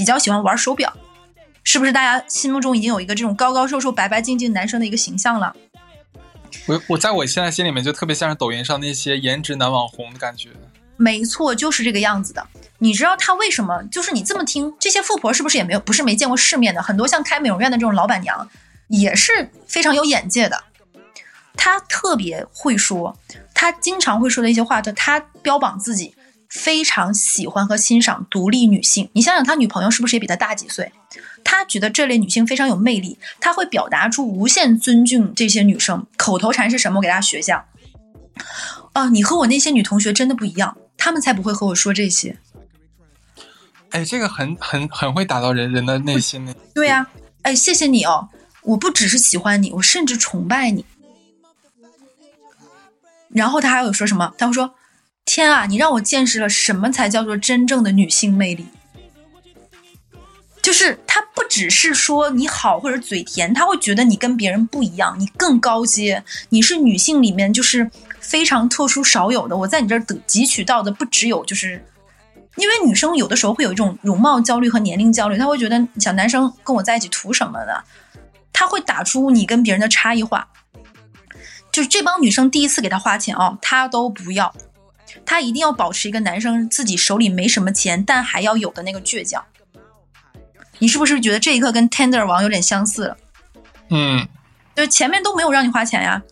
[0.00, 0.90] 比较喜欢玩手表，
[1.62, 5.54] 是不是大家心目中已经有一个这种高高瘦瘦、白白净净男生的一个形象了？
[6.66, 10.48] 我我在我现在心里面就特别像是抖音上那些颜值男网红的感觉。
[10.96, 12.46] 没错，就是这个样子的。
[12.78, 13.82] 你知道他为什么？
[13.92, 16.82] 就是你这么听，这些富婆是不是也没有不是没见过世面的？
[16.82, 18.48] 很多像开美容院的这种老板娘
[18.88, 20.64] 也是非常有眼界的。
[21.54, 23.14] 她特别会说，
[23.52, 26.14] 她经常会说的一些话，就她标榜自己
[26.50, 29.08] 非常喜欢和欣赏独立女性。
[29.12, 30.92] 你想想，他女朋友是不是也比他大几岁？
[31.42, 36.06] 他觉得这类女性非常有魅力，他会表达出无限尊敬这些女生。
[36.16, 36.98] 口头禅是什么？
[36.98, 37.66] 我给大家学一下。
[38.92, 42.36] 啊，你和我那些女同学真的不一样，她们才不会和我说这些。
[43.90, 46.54] 哎，这个很很很会打到人人的内心呢。
[46.74, 47.06] 对呀、
[47.42, 48.28] 哎，谢谢你哦，
[48.62, 50.84] 我不只是喜欢你，我甚至崇拜你。
[53.28, 54.34] 然后他还有说什么？
[54.36, 54.74] 他会说
[55.32, 58.66] ：“天啊，你让我见识了什么才叫做真正的女性魅力。”
[60.60, 67.88] 就是他不只是说你好或者嘴甜，他会觉得你跟别人不一样，你更高阶，你是女性里面就是
[68.18, 69.56] 非常特殊少有的。
[69.56, 71.80] 我在你这儿得汲取到的不只有就是，
[72.56, 77.84] 因为女生有的时候会有一种容貌焦虑和年龄焦虑，她会觉得小男生跟我在一起图什么的，
[78.52, 80.48] 他会打出你跟别人的差异化。
[81.70, 84.52] 就是这帮女生第一次给他花钱哦，他都不要，
[85.24, 89.44] 他一定要保持一个男生自己手里没什么钱，但还要有的那个倔强。
[90.78, 93.16] 你是不是觉得这一刻跟 Tender 王有点相似了？
[93.90, 94.26] 嗯，
[94.74, 96.22] 就是前面都没有让你花钱呀，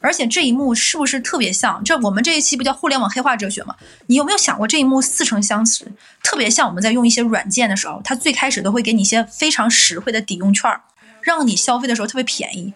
[0.00, 1.82] 而且这一幕是不是特别像？
[1.82, 3.74] 这我们这一期不叫互联网黑化哲学吗？
[4.06, 5.90] 你有没有想过这一幕似曾相识？
[6.22, 10.82] 特别像我们在用一些软件的时候，它最开始都会给你一些非常实惠的抵用券儿，
[11.20, 12.72] 让你消费的时候特别便宜，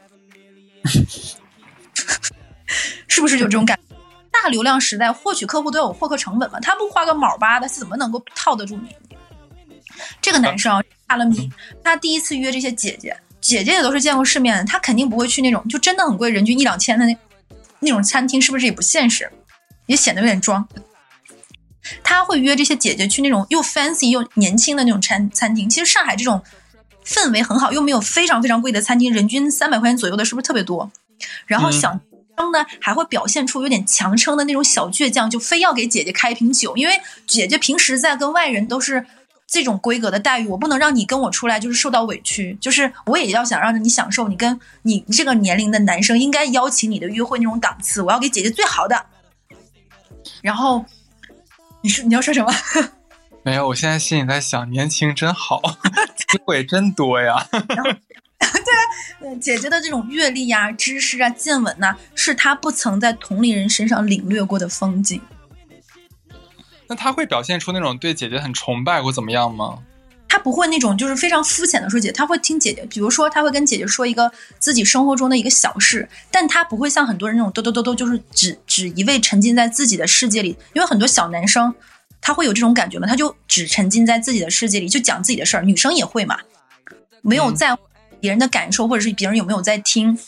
[3.07, 3.90] 是不是有这种感觉？
[4.31, 8.97] 大流量时代，获取客户都有获客成本嘛，他不花个毛八的，怎么能够套得住你？
[10.21, 11.51] 这个男生啊，大了米，
[11.85, 17.17] 他第一次约这些姐姐，姐姐也都是见过世面的，他肯定不会去那种就真的很贵，人均一两千的那
[17.81, 19.31] 那种餐厅，是不是也不现实？
[19.87, 20.67] 也显得有点装。
[22.05, 25.69] 他会约这些姐姐去那种又 fancy 又年轻的那种餐餐厅。
[25.69, 26.41] 其实上海这种
[27.05, 30.91] 氛围很好，又没有非常非常贵的餐厅，人均三百块钱左右的，是不是特别多？
[31.47, 32.01] 然后嗯小生
[32.51, 36.95] 呢，还会表现出有点强撑的那种小倔强，就非要给姐姐开一瓶酒，因为
[37.27, 39.05] 姐姐平时在跟外人都是
[39.47, 49.07] 这种规格的待遇，我不能让你跟我出来就是受到委屈，就是我也要想让你享受你跟你这个年龄的男生应该邀请你的约会那种档次，我要给姐姐最好的。
[50.41, 50.85] 然后
[51.83, 52.53] 你说你要说什么？
[53.43, 55.61] 没有，我现在心里在想，年轻真好，
[56.15, 57.47] 机会真多呀。
[59.21, 65.21] 呃姐姐的这种阅历呀、知识啊、见闻呐、是她不曾在同龄人身上领略过的风景。
[66.89, 69.79] 那他会表现出那种对姐姐很崇拜或怎么样吗？
[70.29, 80.57] 他不会那种就是非常肤浅的说姐，他会听姐姐，比如说他会跟姐姐说一个自己生活中的一个小事，但他不会像很多人那种嘟嘟嘟嘟，就是只只一味沉浸在自己的世界里。
[80.73, 81.73] 因为很多小男生
[82.21, 85.63] 他会有这种感觉嘛，他就只沉浸在自己的世界里，就讲自己的事儿。
[85.63, 86.39] 女生也会嘛，
[87.23, 87.83] 没有嗯在乎
[88.21, 90.19] 别人的感受，或者是别人有没有在听。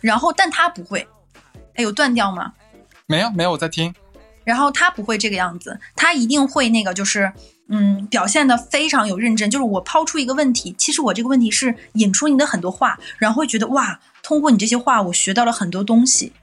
[0.00, 1.08] 然后，但他不会，
[1.74, 2.52] 哎，有断掉吗？
[3.06, 3.94] 没有，没有，我在听。
[4.44, 7.32] 然后他不会这个样子，他一定会那个就是，
[7.68, 9.50] 嗯，表现的非常有认真。
[9.50, 16.34] 就是我抛出一个问题，其实我这个问题是引出你的很多话，然后会觉得哇，通过你这些话，我学到了很多东西，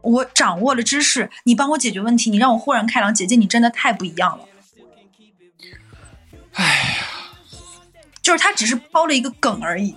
[0.00, 3.14] 我掌握了知识，你帮我解决问题，你让我豁然开朗。
[3.14, 4.44] 姐姐，你真的太不一样了。
[6.52, 7.05] 哎呀，
[8.26, 9.94] 就是他只是抛了一个梗而已。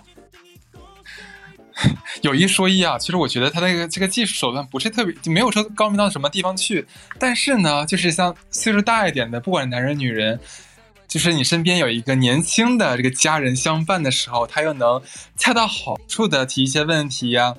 [2.22, 6.86] 有一说一啊，其实我觉得他那个这个技术手段不是特别，就没有说高明到什么地方去。
[7.18, 10.40] 但是呢，就是像岁数大一点的，不管男人女人，
[11.08, 15.02] 就是你身边有一个年轻的这个家人相伴的时候，他又能
[15.36, 17.56] 恰到好处的提一些问题呀、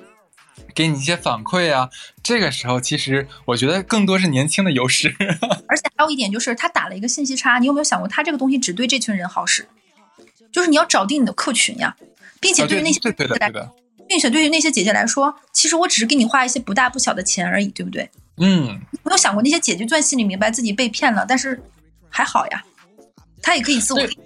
[0.73, 1.89] 给你一些反馈啊。
[2.23, 5.13] 这个时候，其实我觉得更多是年轻的优势。
[5.67, 7.59] 而且还有一点就是，他打了一个信息差。
[7.59, 9.67] 你有没有想过，他这个东西只对这群人好使？
[10.51, 11.95] 就是你要找定你的客群呀，
[12.39, 13.71] 并且啊，对对于那些对对的，来对的，
[14.07, 18.09] 并且对于那些姐姐来说，其实我只是给你花一些不大不小的钱而已，对不对？
[18.37, 21.61] 嗯，没有想过那些姐姐就算心里明白自己被骗了，但是
[22.09, 22.63] 还好呀，
[23.41, 24.17] 她也可以自我对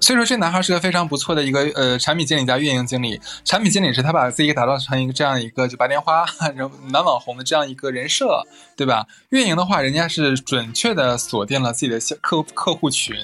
[0.00, 3.20] 所以说，这男孩是个非常不错的一个呃产品经理加运营经理。
[3.44, 6.24] 产品经理是他把自己打造成一个这样一个就白莲花、
[6.56, 9.06] 然后男网红的这样一个人设，对吧？
[9.28, 13.14] 运营的话，人家是准确的锁定了自己的客客户群，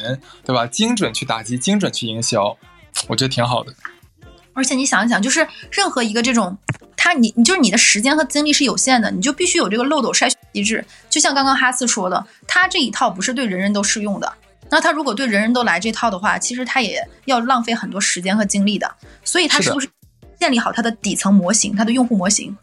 [0.44, 0.66] 对吧？
[0.66, 2.56] 精准去打击，精准去营销，
[3.08, 3.72] 我觉得挺好的。
[4.52, 6.56] 而且你想一想，就是任何一个这种，
[6.96, 10.84] 他你你就是你的时间和精力是有限的，你就必须有这个漏斗筛选机制。
[11.08, 14.30] 就像刚刚哈斯说的，他这一套不是对人人都适用的。
[14.70, 18.90] 那他如果对人人都来这套的话，其实他也要浪费很多时间和精力的。
[19.24, 19.88] 所以他是不是
[20.38, 22.56] 建立好他的底层模型，他的用户模型？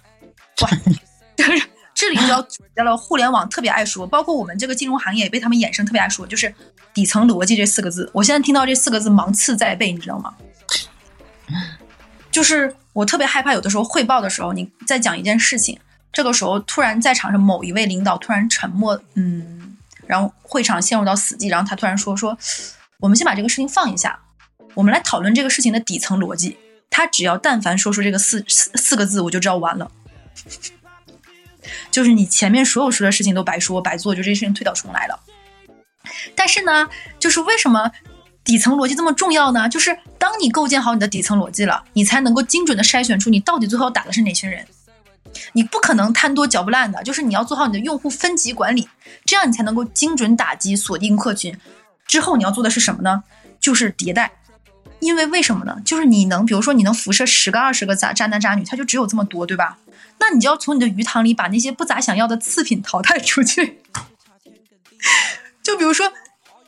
[0.62, 0.70] 哇，
[1.36, 6.54] 就是这里就要指到了互联网特别爱说，包括我们这个金融行业也被他们衍生特别爱说，就是
[6.94, 8.10] 底层逻辑这四个字。
[8.14, 10.34] 我现在听到这四个字芒刺在背，你知道吗？
[12.32, 15.80] 就是我特别害怕有的时候汇报的时候，你在讲一件事情，
[16.12, 19.73] 这个时候突然在场上某一位领导突然沉默，嗯，
[20.14, 22.38] 然后会场陷入到死寂，然后他突然说说，
[23.00, 24.20] 我们先把这个事情放一下，
[24.76, 26.56] 我们来讨论这个事情的底层逻辑。
[26.92, 29.90] 他只要但凡说出这个四四四个字，我就知道完了。
[31.90, 35.20] 就是你前面所有说的事情都白说白做，就这事情推倒重来了。
[36.36, 37.92] 但是呢，就是为什么
[38.44, 39.68] 底层逻辑这么重要呢？
[39.68, 44.68] 就是当你构建好你的底层逻辑了，你才能够精准的筛选出你到底最后打的是哪群人。
[45.54, 48.88] 你不可能贪多嚼不烂的，就是你要做好你的用户分级管理，
[49.26, 51.58] 这样你才能够精准打击锁定客群。
[52.06, 53.24] 之后你要做的是什么呢？
[53.60, 54.32] 就是迭代。
[55.00, 55.82] 因为为什么呢？
[55.84, 59.78] 就是你能，比如说你能辐射十个、二十个渣渣男渣女，他就只有这么多，对吧？
[60.20, 63.82] 那你就要从你的鱼塘里把那些不咋想要的次品淘汰出去。
[65.62, 66.14] 就比如说，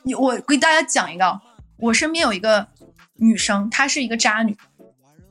[0.02, 1.40] 你我给大家讲一个，
[1.78, 2.68] 我身边有一个
[3.14, 4.54] 女生，她是一个渣女，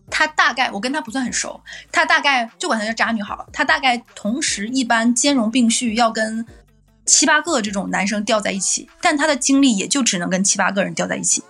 [0.10, 1.60] 她大概我跟她不算很熟，
[1.92, 3.46] 她大概就管她叫渣女好了。
[3.52, 6.46] 她大概同时一般兼容并蓄，要跟
[7.06, 11.44] 七八个这种男生吊在一起，但她的精力也就只能跟七八个人吊在一起。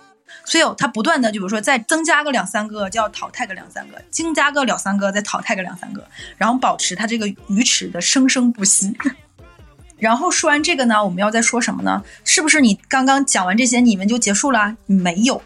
[0.44, 8.96] 所以她不断的，就比如说再增加个两三个，就要淘汰个两三个，增加个两三个，再淘汰个两三个，然后保持她这个鱼池的生生不息。
[9.98, 12.02] 然后说完这个呢，我们要再说什么呢？
[12.22, 14.76] 是不是你刚刚讲完这些，你们就结束了？
[14.84, 15.42] 没有，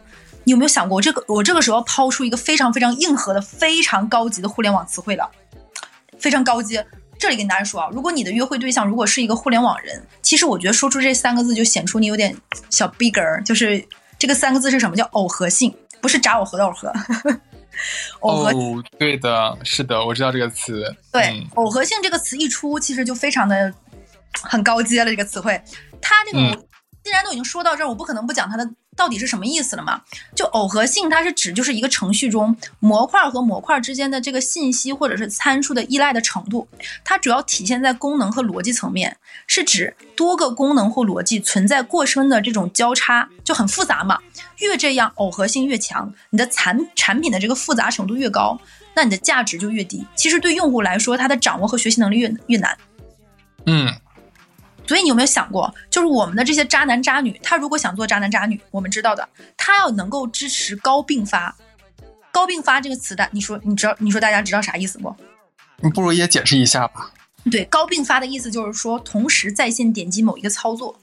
[0.50, 1.22] 你有没有想过这个？
[1.28, 5.30] 我这个时候抛出一个非常非常硬核的、非常高级的互联网词汇了，
[6.18, 6.82] 非常高级。
[7.20, 12.36] 这里跟大家说啊，如果你的约会对象如果是一个互联网人，其实我觉得说出这三个字就显出你有点
[12.68, 13.80] 小逼格儿，就是
[14.18, 14.96] 这个三个字是什么？
[14.96, 16.92] 叫耦合性，不是炸耦合的耦合。
[18.20, 20.92] 耦合哦，对的，是的，我知道这个词。
[21.12, 23.72] 对嗯，耦合性这个词一出，其实就非常的
[24.42, 25.10] 很高阶了。
[25.12, 25.62] 这个词汇，
[26.02, 26.66] 它这个嗯
[27.04, 30.02] 既然都已经说到这儿，我不可能不讲它的到底是什么意思了嘛。
[30.36, 36.68] 就耦合性，它是指就是一个程序中模块和模块之间的这个信息或者是参数的依赖的程度。
[37.02, 44.18] 它主要体现在功能和逻辑层面，是指多个功能或逻辑存在过深的这种交叉，就很复杂嘛。
[44.58, 48.60] 越这样耦合性越强，你的产产品的这个复杂程度越高，
[48.94, 50.06] 那你的价值就越低。
[50.14, 52.76] 其实对用户来说，他的掌握和学习能力越越难。
[53.64, 53.88] 嗯，
[54.90, 61.56] 所以你有没有想过，就是我们的这些渣男渣女，他如果想做渣男渣女，我们知道的，他要能够支持高并发。
[62.32, 63.94] 高并发这个词的，你说你知道？
[64.00, 65.14] 你说大家知道啥意思不？
[65.76, 67.12] 你不如也解释一下吧。
[67.52, 70.98] 对，高并发的意思就是说，同时在线点击某一个操作。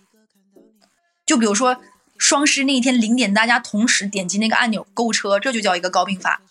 [1.26, 1.78] 就比如说
[2.17, 6.41] 双十那一天零点，大家同时点击那个按钮购物车，这就叫一个高并发。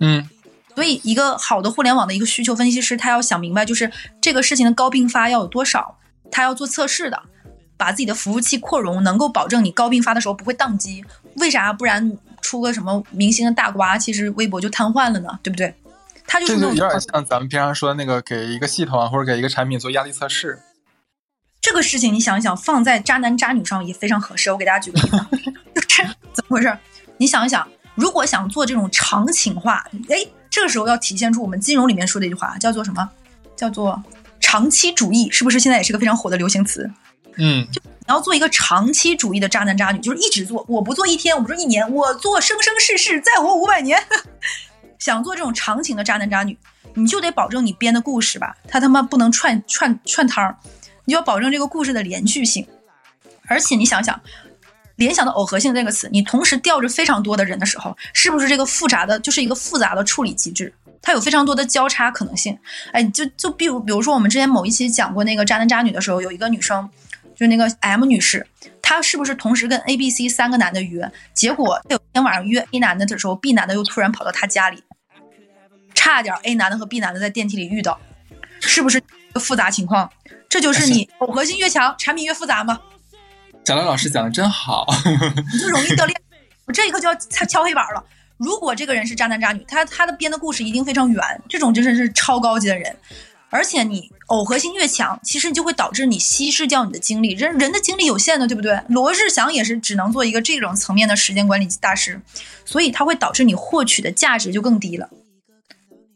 [0.00, 0.28] 嗯
[0.74, 5.98] 所以，一个好的互联网的一个需求分析师，他要想明白，就是这个事情的高并发要有多少，
[6.36, 7.22] 他要做测试的，
[7.78, 11.02] 把自己的服务器扩容，能够保证你高并发的时候不会宕机。
[11.36, 11.72] 为啥？
[11.72, 15.74] 不然出个什么明星的大瓜，其实微博就瘫痪了呢，对不对？
[16.26, 20.58] 他就是有点像咱们平常说的那个给一个系统啊或者给一个产品做压力测试。
[21.62, 24.52] 这个事情，你想一想，放在渣男渣女上也非常合适。
[24.52, 25.16] 我给大家举个例子，
[25.74, 26.78] 就是 怎么回事？
[27.16, 30.18] 你想一想，如果想做这种场景化，哎，
[30.50, 33.08] 这个时候要体现出我们金融里面说的一句话，叫做什么？
[33.56, 34.02] 叫做
[34.40, 36.90] 长期主义，是不是现在也是个非常火的流行词？
[37.36, 44.02] 嗯，就你要做一个长期主义的渣男渣女，就是一直做，我不做一天，我不做一年，我做生生世世，再活五百年。
[44.98, 46.56] 想做这种长情的渣男渣女，
[46.94, 50.56] 你就得保证你编的故事吧，他他妈不能串串串摊儿，
[51.04, 52.66] 你就要保证这个故事的连续性。
[53.48, 54.18] 而且你想想，
[54.96, 60.72] 联想到耦合性这个词，你同时吊着非常多的人的时候，是不是这个复杂的就是一个复杂的处理机制？
[61.02, 62.58] 它有非常多的交叉可能性。
[62.92, 66.88] 哎，就就比如比如说我们之前某一期讲过那个渣男渣女的时候，有一个女生，
[67.34, 68.46] 就那个 M 女士，
[68.82, 71.10] 她是不是同时跟 A、B、C 三个男的约？
[71.34, 74.82] 结果她有一天晚上约 A 男的的时候，B 男的又突然跑到她家里，
[75.94, 78.00] 差点 A 男的和 B 男的在电梯里遇到，
[78.60, 79.02] 是不是
[79.40, 80.10] 复杂情况？
[80.48, 82.80] 这就是你耦合性越强，产品越复杂吗？
[83.64, 84.86] 贾乐老师讲的真好，
[85.52, 86.16] 你就容易掉链。
[86.66, 88.04] 我这一刻就要敲敲黑板了。
[88.36, 92.96] 如果这个人是渣男渣女，他他的编的故事一定非常圆，这种真的是超高级的人。
[93.48, 97.32] 而且你耦合性越强，其实你就会导致你稀释掉你的精力。
[97.32, 98.78] 人人的精力有限的，对不对？
[98.88, 102.20] 罗志祥也是只能做一个这种层面的时间管理大师，
[102.64, 105.08] 所以它会导致你获取的价值就更低了。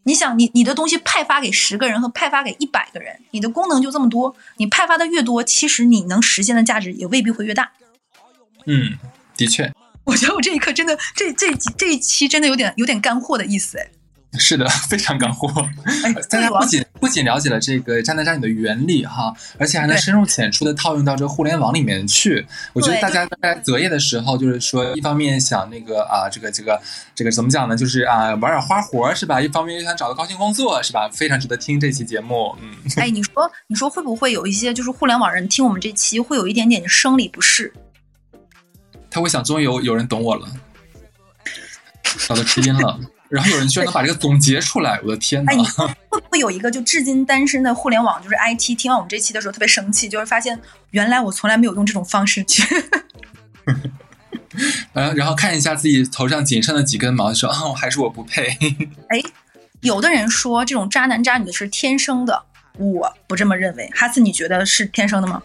[0.02, 7.70] 你想，你你的东西派发给十个人和派发给一百个人，你的功能就这么多，你派发的越多，其实你能实现的价值也未必会越大。
[8.66, 8.98] 嗯，
[9.36, 9.72] 的确，
[10.10, 13.88] 我觉得我这一刻真的，这这集这一期真的有点有点干货的意思哎。
[14.38, 15.48] 是的， 非常干货。
[16.04, 22.46] 哎，大家不仅不仅了解了这个渣男渣女的原理哈，而且还能深入浅出的套用到这个互联网里面去。
[22.72, 26.80] 我觉得大家在择业的时候，就是说，一方面想那个啊，这个这个
[27.12, 27.76] 这个怎么讲呢？
[27.76, 29.40] 就是啊，玩点花活是吧？
[29.40, 31.08] 一方面又想找个高薪工作是吧？
[31.12, 32.54] 非常值得听这期节目。
[32.62, 37.72] 嗯，哎，你说你说会不会有一些就是互联网人听我们这期会有一点点生理不适？
[39.10, 40.46] 他会想，终于有有人懂我了，
[42.26, 43.00] 找到知音了。
[43.30, 45.56] 然后有人居然能把这个总结出来，我的天哪哎，！
[46.08, 52.64] 会不会有一个就至今单身的互联网就是 IT 听完我们这期的时候特别生气，就是发现原来我从来没有用这种方式去。
[54.94, 58.48] 呃，然后看一下自己头上仅剩的几根毛，说啊，还是我不配。
[59.10, 59.22] 哎，
[59.82, 62.42] 有的人说这种渣男渣女的是天生的，
[62.78, 63.88] 我不这么认为。
[63.94, 65.40] 哈斯，你觉得是天生的吗？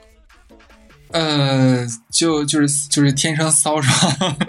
[1.11, 3.89] 呃，就就是就是天生骚扰。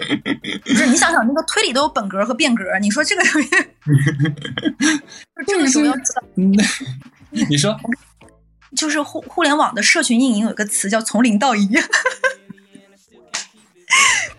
[0.65, 3.49] 不是，你想想那个推理都有本格和变格，你说这个东西，
[5.47, 6.53] 就这个时候要知道，嗯，
[7.49, 7.77] 你说
[8.75, 11.69] 就是互互联网的社群运营有一个词叫从零到一。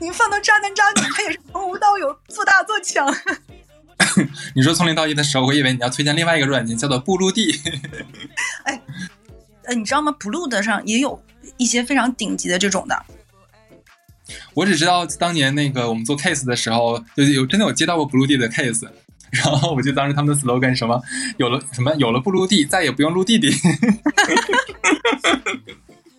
[0.01, 3.13] 你放到渣男渣女，他也是从无到有，做大做强。
[4.55, 7.59] 你说从零到一的时候，我以为你要推荐另外一个软件，叫做布鲁地。
[9.65, 11.21] 呃，你知道吗？Blue 的上也有
[11.59, 13.05] 一些非常顶级的这种的。
[14.55, 18.89] 我只知道当年那个我们做 case 的时候，就有真的有接到过 blue 地的 case。
[19.31, 21.03] 然后我记得当时他们的 slogan 什么，
[21.37, 23.53] 有了什么有了不撸地，再也不用录弟弟。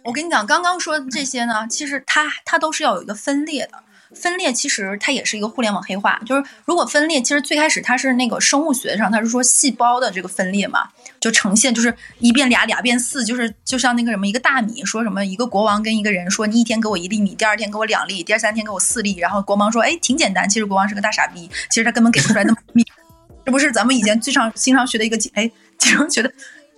[0.05, 3.83] 我跟你讲，刚刚说的这些呢，其实它它都是要有一个分裂的。
[4.15, 10.89] 分裂其实它也是一个互联网黑化，就是如果分裂，其实最开始它是那个生物学上，它是说细胞的这个分裂嘛，
[11.19, 22.83] 就呈现就是一变俩，俩变四，就是就像那个什么一个大米，说什么一个国王跟一个人说你一天给我一粒米，第二天给我两粒，第二三天给我四粒，然后国王说哎挺简单，其实国王是个大傻逼，其实他根本给不出来那么多米，
[23.45, 26.31] 这不是咱们以前最常经常学的一个哎，经常觉得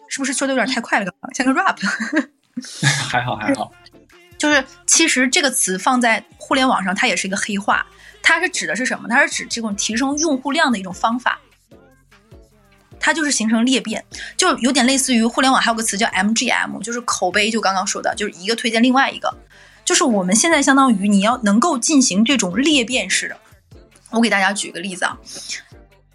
[0.08, 1.78] 是不是说的有点太快了，像个 rap。
[3.10, 3.72] 还好还好，
[4.42, 7.86] 就是其实这个词放在互联网上，它也是一个黑话。
[8.24, 9.08] 它是指的是什么？
[9.08, 11.40] 它是指这种提升用户量的一种方法。
[13.00, 14.04] 它就是形成裂变，
[14.36, 19.32] 就有点类似于互联网还有个词叫 MGM，就是口碑，就刚刚说的，就是一个推荐另外一个。
[19.86, 23.38] 就是我们现在相当于你要能够进行这种裂变式的。
[24.10, 25.20] 我给大家举个例子啊，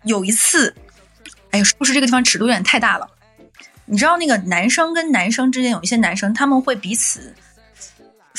[0.03, 0.75] 有一次，
[1.53, 3.09] 哎呀，是不是这个地方尺度有点太大了？
[3.85, 7.33] 你知道那个男生跟男生之间有一些男生他们会彼此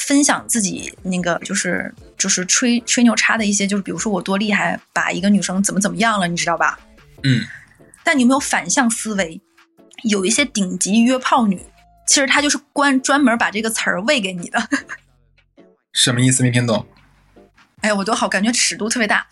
[0.07, 6.79] 分享自己那个就是就是吹吹牛叉的一些，就是比如说我多厉害，把一个女生怎么怎么样了，你知道吧？
[7.23, 7.45] 嗯，
[8.05, 9.41] 但你有没有反向思维？
[10.03, 11.61] 有一些顶级约炮女，
[12.07, 14.69] 其实她就是关专门把这个词儿喂给你的。
[15.91, 16.41] 什么意思？
[16.41, 16.87] 没听懂。
[17.81, 19.27] 哎呀，我都好感觉尺度特别大。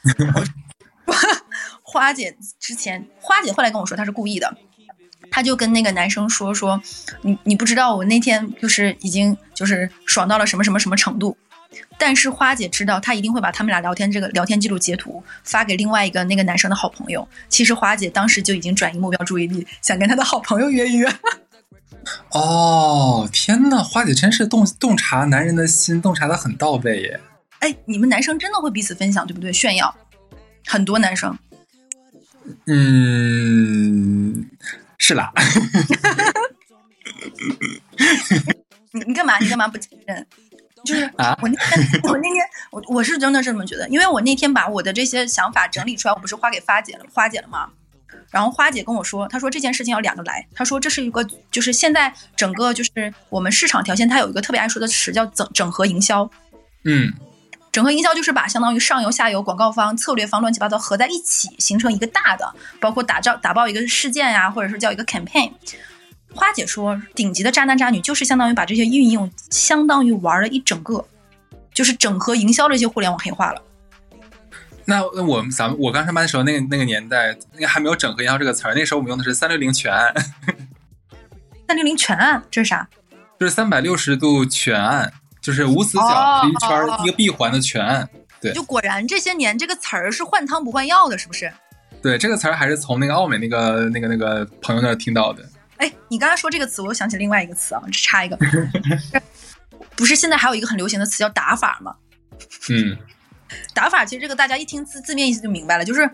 [1.83, 4.57] 花姐之前，花姐后来跟我说她是故意的，
[5.31, 6.81] 她就跟那个男生说说，
[7.21, 11.37] 你你不知道我那天就是已经就是爽到了什么什么什么程度。
[11.97, 17.27] 但是花姐知道，她一定会把他们俩聊天这个聊天记录截图发给另外一个那个男生的好朋友。
[17.49, 21.11] 其实花姐当时就已经转移目标注意力，想跟她的好朋友约一约。
[22.31, 27.19] 哦，天呐，花姐真是洞洞察男人的心，洞察的很到位耶。
[27.59, 29.51] 哎，你们男生真的会彼此分享，对不对？
[29.51, 29.93] 炫耀，
[30.65, 31.35] 很多男生。
[32.67, 34.45] 嗯，
[34.97, 35.31] 是啦。
[38.91, 39.37] 你你干嘛？
[39.39, 40.25] 你干嘛不承认？
[40.85, 47.69] 就是啊我那天，我那天，我我是真的是这么觉得，因为我那天把我的这些想法整理出来，我不是发给花姐了，花姐了吗？
[48.31, 56.29] 然后花姐跟我说，她说这件事情要两个来，她说这是一个，就是现在整个就是我们市场条件，它有一个特别爱说的词叫整整合营销。
[56.83, 57.11] 嗯
[57.75, 65.51] 整合营销就是把相当于上游、下游、广告方、策略方乱七八糟合在一起，形成一个大的，包括打造打爆一个事件呀、或者是叫一个 campaign。
[66.33, 71.05] 花姐说，顶级的渣男渣女就是相当于把这些运用，相当于玩了一整个，
[71.73, 73.61] 就是整合营销这些互联网黑化了。
[74.85, 80.13] 那那我们咱们我刚上班的时候，那个那个年代，那个还没有整合营销这个词儿，那时候我们用的是三六零全案，
[81.67, 82.87] 三六零全案这是啥？
[83.37, 85.11] 就是三百六十度全案，
[85.45, 88.09] 就是无死角一圈一个闭环的全案。
[88.41, 91.51] 对就果然这些年这个词儿是换汤不换药的，是不是？
[92.01, 95.47] 对，这个词儿还是从那个奥美那个那个那个朋友那儿听到的。
[95.77, 98.37] 哎，你刚才说这个词，我又想起另外一个词啊，插一个，
[99.95, 101.95] 不是现在还有一个很流行的词叫打法吗？
[102.69, 102.97] 嗯
[103.73, 106.09] 打法其实这个大家一听字字面意思就明白了，就是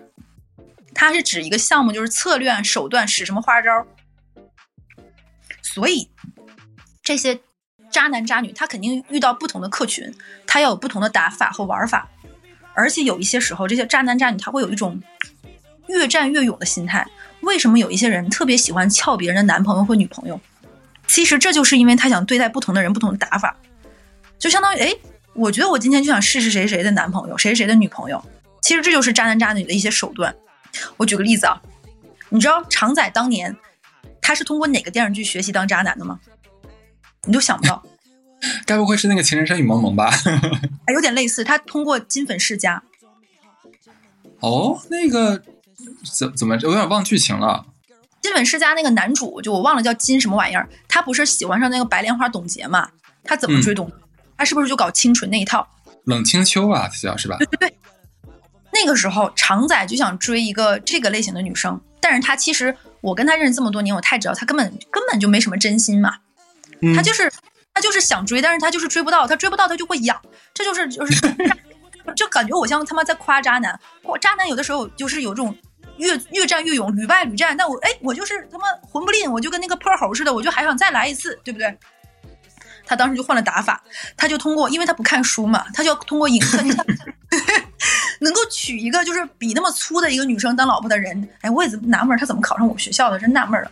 [0.93, 3.85] 它是指一个项目，就是策略、手段使什么花招。
[5.61, 6.09] 所以
[7.01, 7.39] 这些
[7.91, 10.11] 渣男渣女，他肯定遇到不同的客群，
[10.47, 12.09] 他要有不同的打法和玩法，
[12.73, 15.01] 而且有一些时候，这些渣男渣女他会有一种
[15.87, 17.05] 越战越勇的心态。
[17.41, 20.39] 为什么有一些人特别喜欢撬别人的男朋友或女朋友？
[21.07, 23.57] 其实这就是因为他想对待不同的人不同的打法，
[24.39, 24.95] 就相当于哎，
[25.33, 28.23] 我觉得我今天就想试试谁谁的男朋友，谁谁的女朋友。
[28.61, 30.33] 其实这就是渣男渣女的一些手段。
[30.97, 31.61] 我举个例子啊，
[32.29, 33.57] 你知道常仔当年
[34.21, 36.19] 他是通过哪个电视剧学习当渣男的吗？
[37.27, 37.83] 你都想不到，
[38.65, 40.09] 该不会是那个《情深深雨蒙蒙》吧？
[40.85, 42.83] 哎，有点类似，他通过金粉世家。
[44.39, 45.41] 哦，那个
[46.17, 47.65] 怎怎么我有点忘剧情了。
[48.21, 52.89] 金粉世家那个男主，就我忘了叫金什么玩意儿，他不是喜欢上那个白莲花董洁嘛？
[53.23, 53.91] 他怎么追董？
[54.37, 55.67] 他是不是就搞清纯那一套？
[56.05, 57.37] 冷清秋啊，他，叫是吧？
[57.37, 57.75] 对对对。
[58.73, 66.17] 那个时候，常仔就想追一个这个类型的女生，但是他其实我跟他认识这么多年，我太知道他根本根本就没什么真心嘛。
[66.95, 67.31] 他就是
[67.73, 70.19] 他就是想追，但是他就是追不到，他追不到他就会痒，
[70.53, 71.21] 这就是就是
[72.15, 73.79] 就感觉我像他妈在夸渣男，
[74.19, 75.55] 渣男有的时候就是有这种
[75.97, 81.77] 越越战越勇，屡败屡战，但我哎我就是他妈魂不吝，我就跟那个泼猴似的，我就还想再来一次，对不对？
[82.83, 83.81] 他当时就换了打法，
[84.17, 86.57] 他就通过，因为他不看书嘛，他就要通过影射，
[88.19, 91.29] 能够娶一个就是比那么粗的一个女生当老婆的人。
[91.41, 93.71] 哎，我也纳闷他怎么考上我们学校的，真纳闷了。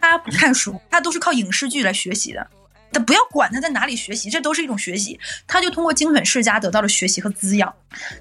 [0.00, 2.46] 他不看书，他都是靠影视剧来学习的。
[2.90, 5.18] 他不要管他在哪里学习，这都是一种学习。
[5.46, 7.72] 他就通过精粉世家得到了学习和滋养。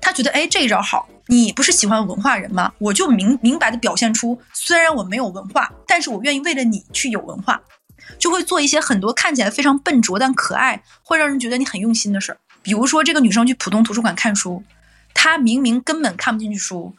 [0.01, 1.07] 他觉得，哎，这一招好。
[1.27, 2.71] 你不是喜欢文化人吗？
[2.77, 7.61] 我就明明白的表现出，虽然我没有文化，但是我愿意为了你去有文化。
[8.17, 12.37] 就会做一些很多看起来非常笨拙但可爱，会让人觉得你很用心的事儿。
[12.61, 14.63] 比如说，这个女生去浦东图书馆看书，
[15.13, 16.95] 她明明根本看不进去书，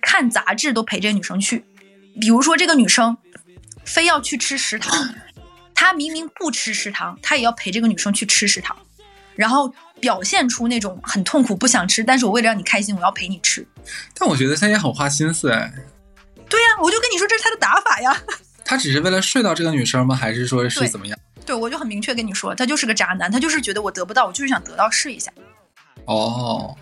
[0.00, 1.64] 看杂志都陪这个女生去。
[2.18, 3.18] 比如说，这个女生
[3.88, 5.14] 非要去吃食堂，
[5.74, 8.76] 他明明不吃食堂，他也要陪这个女生去吃食堂，
[9.34, 13.66] 然后表现出那种很痛苦不想吃，但是我为了让你开心，我要陪你吃。
[14.14, 15.72] 但我觉得他也很花心思哎。
[16.48, 18.14] 对呀，我就跟你说这是他的打法呀。
[18.62, 20.14] 他只是为了睡到这个女生吗？
[20.14, 21.18] 还是说是怎么样？
[21.46, 25.32] 对，我就很明确跟你说，他就是个渣男，他就是觉得我得不到，我就是想得到试一下。
[26.04, 26.76] 哦，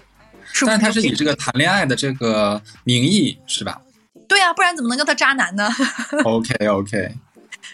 [0.66, 3.80] 但是他是以这个谈恋爱的这个名义，是吧？
[4.28, 5.68] 对呀，不然怎么能叫他渣男呢？
[6.24, 7.14] OK OK。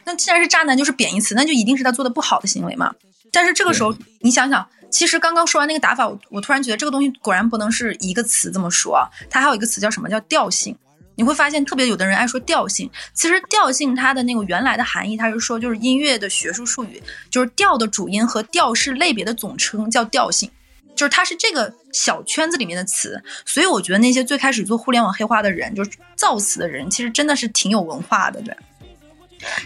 [0.04, 2.94] 那既然是渣男，就是贬义词，那就一定是他做的不好的行为嘛。
[3.30, 10.76] 但是这个时候，你想想，其实刚刚说完那个打法，我我突然觉得这个东西果然不能是一个词这么说啊，它还有一个词叫什么叫调性。
[11.14, 12.90] 你会发现，特别有的人爱说调性。
[13.12, 20.50] 其实调性它的那个原来的含义，它是说就是音乐的学术术语，就是调的主音和调式类别的总称叫调性，
[21.02, 23.20] 就是它是这个小圈子里面的词。
[23.44, 28.40] 所以我觉得那些最开始做互联网黑化的人，就是造词的人，其实真的是挺有文化的。
[28.42, 28.56] 对，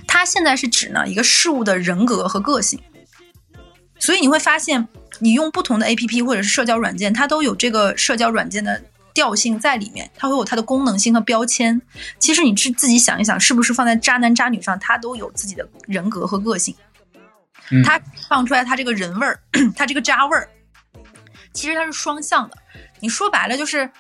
[0.07, 2.81] 它现在是指呢一个事物的人格和个性。
[3.99, 8.83] 所以你会发现，你用不同的 APP 或者是社交软件，它都有这个社交软件的。
[9.15, 11.81] 调性在里面，它会有它的功能性和标签。
[12.19, 16.75] 其实你是自己想一想，是不是放在渣男渣女上，他都有自己的人格和个性。
[17.83, 19.41] 他放出来他这个人味儿，
[19.75, 20.47] 他这个渣味儿，
[21.57, 22.57] 其实它是双向的。
[23.01, 23.91] 你说白了就是，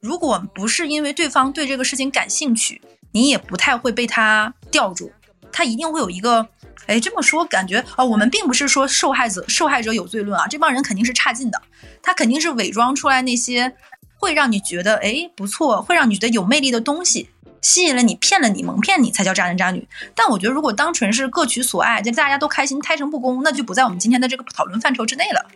[0.00, 2.80] 如果不是因为对方对这个事情感兴趣，
[3.12, 5.12] 你也不太会被他吊住。
[5.52, 6.48] 他一定会有一个，
[6.86, 11.62] 哎，这么说感觉啊，我们并不是说受害者受害者有罪论啊，这帮人肯定是差劲的，
[12.02, 13.76] 他肯定是伪装出来那些。
[14.16, 17.28] 会让你觉得哎不错，会让你觉得有魅力的东西
[17.60, 19.86] 吸引了你，骗了你，蒙骗你才叫渣男渣女。
[20.14, 25.46] 但我觉得如果单纯是各取所爱，就大家都开心，胎成不公，那就不在我们今天的这个讨论范畴之内了。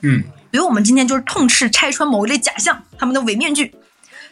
[0.00, 3.74] 嗯，所以我们今天就是痛斥拆穿某一类假象，他们的伪面具，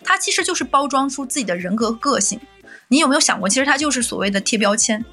[0.03, 2.41] 它其实就是包装出自己的人格个性。
[2.89, 5.05] 你有没有想过，其实它就是所谓的贴标签？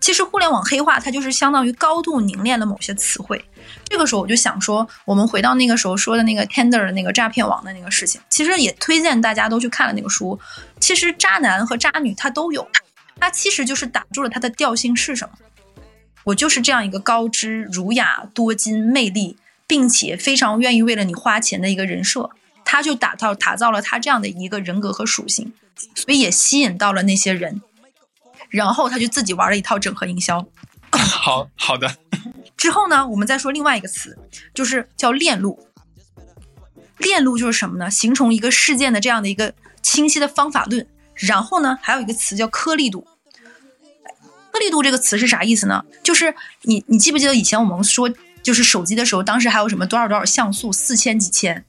[0.00, 3.44] 其实互联网黑化，它就是相当于高度凝练了某些词汇。
[3.88, 10.38] 这个时候我就想说，我们回到那个时候说的那个 Tender 的那个诈骗网的那个事情，其实也推荐大家都去看了那个书。
[10.80, 12.66] 其实渣男和渣女他都有，
[13.20, 15.34] 他其实就是打住了他的调性是什么？
[16.24, 19.36] 我就是这样一个高知、儒雅、多金、魅力，
[19.66, 22.30] 并且非常愿意为了你花钱的一个人设，
[22.64, 25.52] 他就打造打造了他这样的一个人格和属性，
[25.94, 27.62] 所以也吸引到了那些人。
[28.50, 30.46] 然后他就自己玩了一套整合营销，
[30.92, 31.96] 好好的。
[32.56, 34.18] 之后呢，我们再说另外一个词，
[34.52, 35.66] 就是叫链路。
[36.98, 37.90] 链路就是什么呢？
[37.90, 40.86] 形成一个事件的这样的一个清晰的方法论。
[41.14, 43.06] 然后呢，还有一个词叫颗粒度。
[44.52, 45.84] 颗粒度这个词是啥意思呢？
[46.02, 48.12] 就是你你记不记得以前我们说
[48.42, 51.64] 就是手机的时候，当时还有什么多少多少像素，四千几千，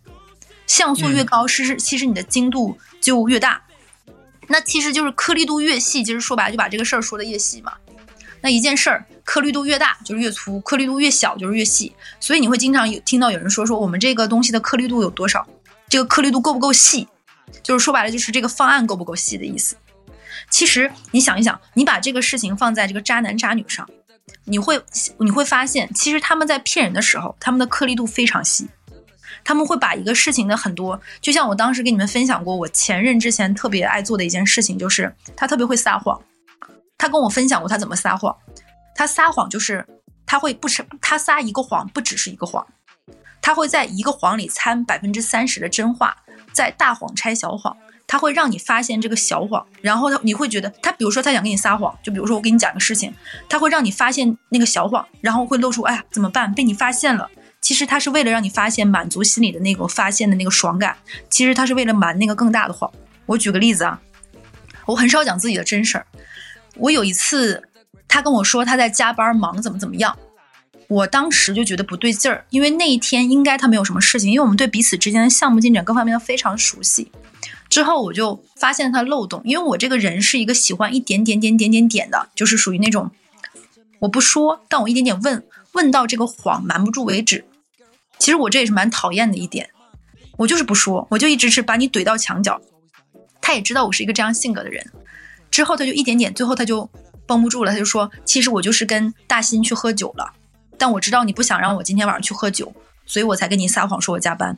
[0.65, 3.61] 像素越高，是是其实你的精度就越大。
[4.47, 7.73] 那其实就是颗粒度越细，其实说白了就把这个事儿说的越细嘛。
[8.41, 11.93] 那一件事儿颗粒度越大就是越粗，颗粒度越小就是越细。
[12.19, 15.47] 所以你会经常有听到有人说说我们这个东西的颗粒度有多少，
[15.87, 17.07] 这个颗粒度够不够细？
[17.61, 19.77] 就是说白了就是这个方案够不够细的意思。
[20.49, 23.89] 其实你想一想，你把这个事情放在这个渣男渣女上，
[24.45, 24.81] 你会
[25.17, 28.69] 你会发现，其实他们在骗人的时候，他们的颗粒度非常细。
[29.45, 36.21] 他们会把一个事情的很多，就像我当时跟你们分享过，我前任之前特别爱做的一件事情，就是他特别会撒谎。
[36.97, 38.33] 他跟我分享过他怎么撒谎，
[38.95, 39.85] 他撒谎就是
[40.25, 42.65] 他会不成，他撒一个谎不只是一个谎，
[43.41, 46.15] 他会在一个谎里掺百分之三十的真话，
[46.53, 47.75] 在大谎拆小谎，
[48.13, 53.11] 他会让你发现这个小谎，然后他你会觉得他比如说他想跟你撒谎，就比如说我给你讲个事情，
[53.49, 57.27] 他会让你发现那个小谎，然后会露出哎呀怎么办被你发现了。
[57.59, 60.95] 其实他是为了让你发现，满足心里的那个发现的那个爽感。
[61.27, 62.87] 其实他是为了瞒那个更大的谎。
[63.25, 63.99] 我举个例子啊，
[64.85, 66.05] 我很少讲自己的真事儿。
[66.75, 67.63] 我有一次，
[68.07, 70.15] 他跟我说他在加班忙，怎么怎么样。
[70.87, 77.11] 我当时就觉得不对劲儿，因为那一天应该他没有什么事情，因为我们对彼此之间的项目进展各方面都非常熟悉。
[77.73, 83.09] 之后我就发现他漏洞，因为我这个人是一个喜欢一点点点点点点的，就是属于那种
[83.97, 87.45] 我不说，但我一点点问问到这个谎瞒不住为止。
[88.19, 89.71] 其实我这也是蛮讨厌的一点，
[90.37, 92.61] 我就是不说，我就一直是把你怼到墙角。
[93.41, 94.85] 他也知道我是一个这样性格的人，
[95.49, 96.87] 之后他就一点点，最后他就
[97.25, 100.31] 绷不住了，他就说：“其实我就是跟大新去喝酒了，
[100.77, 102.71] 但我知道你不想让我今天晚上去喝酒，
[103.07, 104.55] 所以我才跟你撒谎说我加班。”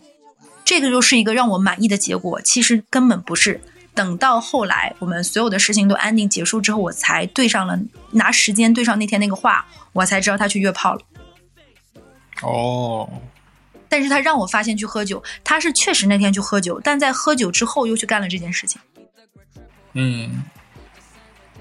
[0.66, 2.41] 这个就是一个让我满意的结果。
[2.41, 3.61] 其实根本不是。
[3.93, 7.80] 等到后来我们所有的事情都安定结束之后，我才对上了
[8.11, 11.01] 拿时间对上那天那个话，我才知道他去约炮了。
[12.41, 13.09] 哦。
[13.88, 18.82] 但是他让我发现去喝酒，他是确实那天去喝酒，但在喝酒之后又去干了这件事情。
[19.93, 20.43] 嗯，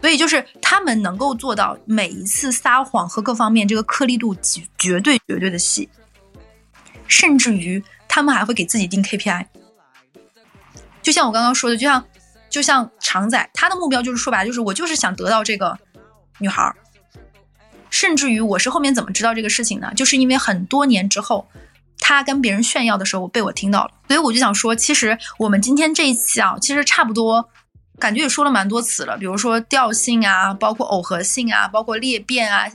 [0.00, 5.88] 所以就是他们能够做到每一次撒谎和各方面这个颗粒度绝绝对绝对的细，
[7.06, 7.80] 甚至于
[8.14, 9.44] 他们还会给自己定 KPI。
[11.02, 12.06] 就像我刚刚说的，就像
[12.48, 15.76] 就像常仔，他的目标就是说白了就是我就是想得到这个
[16.38, 16.76] 女孩儿，
[17.90, 19.92] 甚至于我是后面怎么知道这个事情呢？
[19.96, 21.48] 就是因为很多年之后。
[22.06, 27.48] 他跟别人炫耀的时候被我听到了，所以我就想说，其实我们今天这一期啊，其实差不多，
[27.98, 32.70] 感觉也说了蛮多词了，比如说调性啊，包括耦合性啊，包括裂变啊，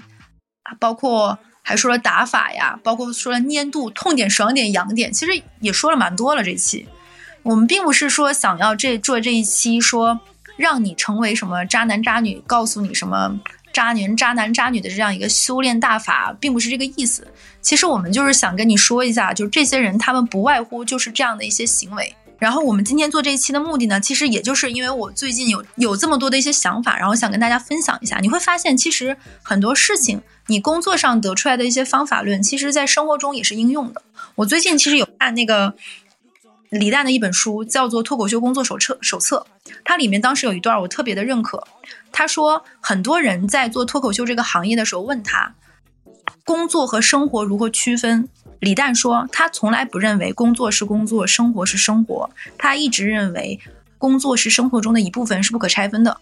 [0.79, 1.37] 包括
[1.69, 6.43] 还说了打法呀，包括说了粘度，痛点、爽点、痒点，其实也说了蛮多了。
[6.43, 6.87] 这期
[7.43, 10.19] 我们并不是说想要这做这一期说
[10.57, 13.39] 让你成为什么渣男渣女，告诉你什么。
[13.71, 17.25] 渣女、渣男、渣女的这样一个修炼大法，并不是这个意思。
[17.61, 22.15] 其实我们就是想跟你说一下，就是这些人他们不外乎就是这样的一些行为。
[22.39, 28.17] 然后我们今天做这一期的目的呢，其实也就是因为我最近有有这么多的一些想法，然后想跟大家分享一下。
[28.19, 34.01] 你会发现，其实很多事情，你工作上得出来的一些方法论，其实在生活中也是应用的。
[34.35, 35.75] 我最近其实有看那个。
[36.71, 39.47] 李诞的一本书叫做《脱口秀工作手册》，手册，
[39.83, 41.67] 它里面当时有一段我特别的认可。
[42.11, 45.55] 他说，很多人在做脱口秀这个行业的时候，问他
[46.45, 48.29] 工作和生活如何区分。
[48.59, 53.59] 李诞说，他从来不认为工作是工作，生活是生活，他一直认为
[53.97, 56.19] 工作是生活中的一部分，是不可拆分的。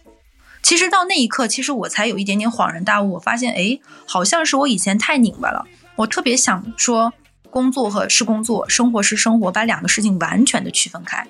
[0.62, 5.66] 其实到那一刻，其实我才有一点点恍然大悟，我发现，哎，好像是我以前太拧巴了。
[5.96, 7.12] 我特别想说。
[7.50, 11.26] 工作和是工作，生活是生活，把两个事情完全的区分开。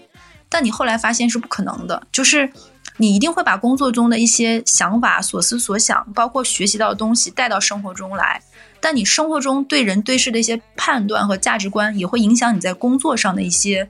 [0.48, 2.50] 但你后来发现是不可能的，就是
[2.96, 8.42] 你一定会把工作中的一些想法、所思所想，包括学习到的东西带到生活中来。
[8.80, 13.88] 但你生活中对人对事的一些判断和价值观，也会影响你在工作上的一些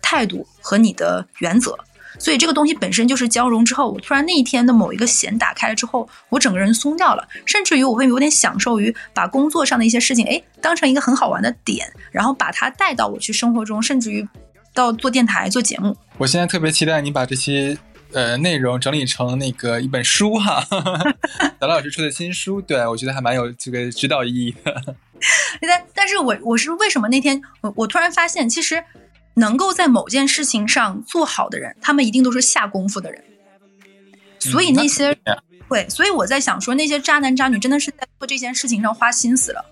[0.00, 1.76] 态度和你的原则。
[2.20, 14.26] 所以这个东西本身就是交融之后，我突然那一天的某一个弦打开了之后，我整个人松掉了，甚至于我会有点享受于把工作上的一些事情，哎，当成一个很好玩的点，然后把它带到我去生活中，甚至于
[14.74, 15.96] 到做电台做节目。
[16.16, 17.78] 我现在特别期待你把这些
[18.12, 20.64] 呃内容整理成那个一本书哈，
[21.58, 24.96] 达老师出的新书，对我觉得还蛮有这个指导意义的。
[25.60, 28.84] 但但是我我是为什么那天我我突然发现其实。
[29.34, 33.22] 能够在某件事情上做好的人，他们一定都是下功夫的人。
[34.40, 35.16] 所以那些
[35.68, 39.64] 会，所以我在想说，那些渣男渣女真的是在做这件事情上花心思了。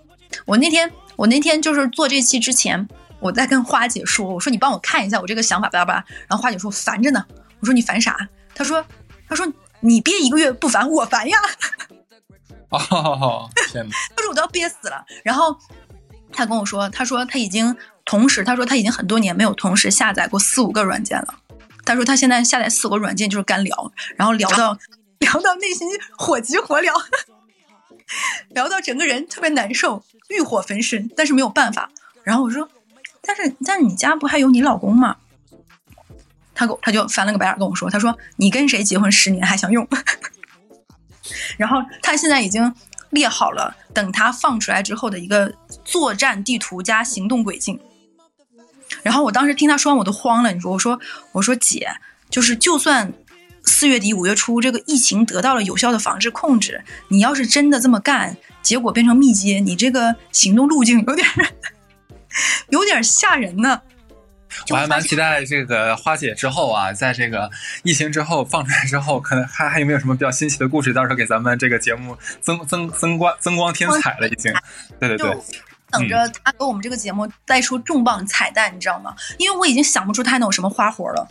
[0.45, 2.87] 我那天，我那天就是做这期之前，
[3.19, 6.05] 我在跟花姐说，我说你帮我看一下我这个想法，巴拉巴拉。
[6.29, 7.25] 然后花姐说烦着呢。
[7.59, 8.29] 我说你烦啥？
[8.55, 8.85] 他说，
[9.27, 9.45] 他说
[9.79, 11.37] 你憋一个月不烦，我烦呀。
[12.69, 13.95] 哦， 天哪！
[14.15, 15.05] 他说我都要憋死了。
[15.23, 15.57] 然后
[16.31, 17.75] 他跟我说，他说他已经。
[18.09, 21.39] 同时，他说他已经很多年没有同时下载过四五个软件了。
[21.83, 24.77] 他说他现在下载四个软件就是干聊，然后聊到
[25.19, 25.85] 聊到内心
[26.17, 26.89] 火急火燎，
[28.47, 31.89] 聊到整个人特别难受，欲火焚身，但是没有办法。
[32.23, 32.69] 然后我说，
[33.21, 35.17] 但是但是你家不还有你老公吗？
[36.57, 39.87] 他给我他就翻了个白眼跟我说，他说你跟谁结婚十年还想用？
[41.55, 42.73] 然后他现在已经
[43.11, 45.53] 列好了，等他放出来之后的一个
[45.85, 47.79] 作战地图加行动轨迹。
[49.03, 50.99] 然后我当时听他说完我都慌了，你说我说
[51.33, 51.87] 我说姐，
[52.29, 53.13] 就是就算
[53.63, 61.27] 四月底五月初这个疫情得到了有效的防治控制，你要是真的这么干，结果变成密接，你这个行动路径有点
[62.69, 63.81] 有点吓人呢。
[64.69, 67.49] 我还蛮期待这个花姐之后啊，在这个
[67.83, 74.53] 疫情之后放出来之后，可能还还有没有什么比较新奇的故事，到时候给咱们这个节目增增增光增光添彩了，已经。
[74.99, 75.37] 对对对，
[75.91, 79.15] 等着他给我们这个节目带出重磅彩蛋，你知道吗？
[79.37, 81.27] 因为我已经想不出他还能有什么花活了。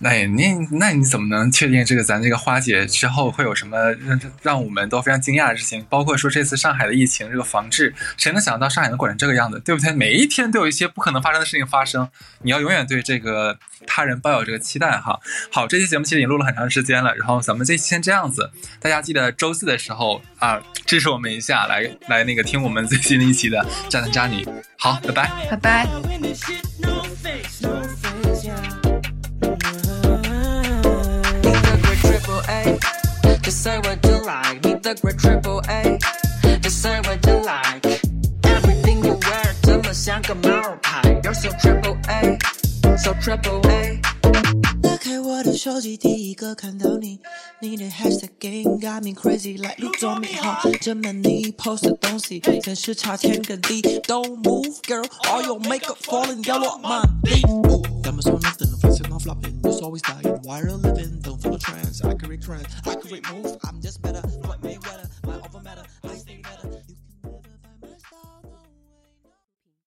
[0.00, 5.84] 那那那你怎么能确定这个咱这个花姐之后会有什么让让我们都非常惊讶的事情？
[5.88, 9.92] 包括说这次上海的疫情这个防治，谁能想到上海能管成这个样子，对不对？
[9.92, 12.08] 每一天都有一些不可能发生的事情发生，
[12.42, 15.18] 你要永远对这个他人抱有这个期待哈。
[15.50, 24.46] 好，这期节目其实已经录了很长时间了，然后咱们这期先这样子，大家记得周四的时候啊支持我们一下，来来那个听我们最新的一期的渣男渣女。
[24.78, 25.30] 好，拜拜。
[25.50, 25.88] 拜拜。
[33.41, 34.63] Just say what you like.
[34.63, 35.97] Need the great triple A.
[36.59, 37.85] Just say what you like.
[38.43, 41.01] Everything you wear 怎么像个毛牌？
[41.23, 42.37] You're so triple A,
[42.97, 43.86] so triple A.
[45.37, 47.19] 打开我的手机，第一个看到你，
[47.61, 53.79] 你的 hashtag game got me crazy like 你做美好，这么你 post 的东西，真是差天跟地。
[54.07, 57.41] Don't move, girl, all your makeup falling 掉落满地。
[58.01, 60.41] Got me so nothing, facing my flopping, just always dying.
[60.41, 63.55] Viral living, don't follow trends, accurate trends, accurate move.
[63.61, 64.23] I'm just better.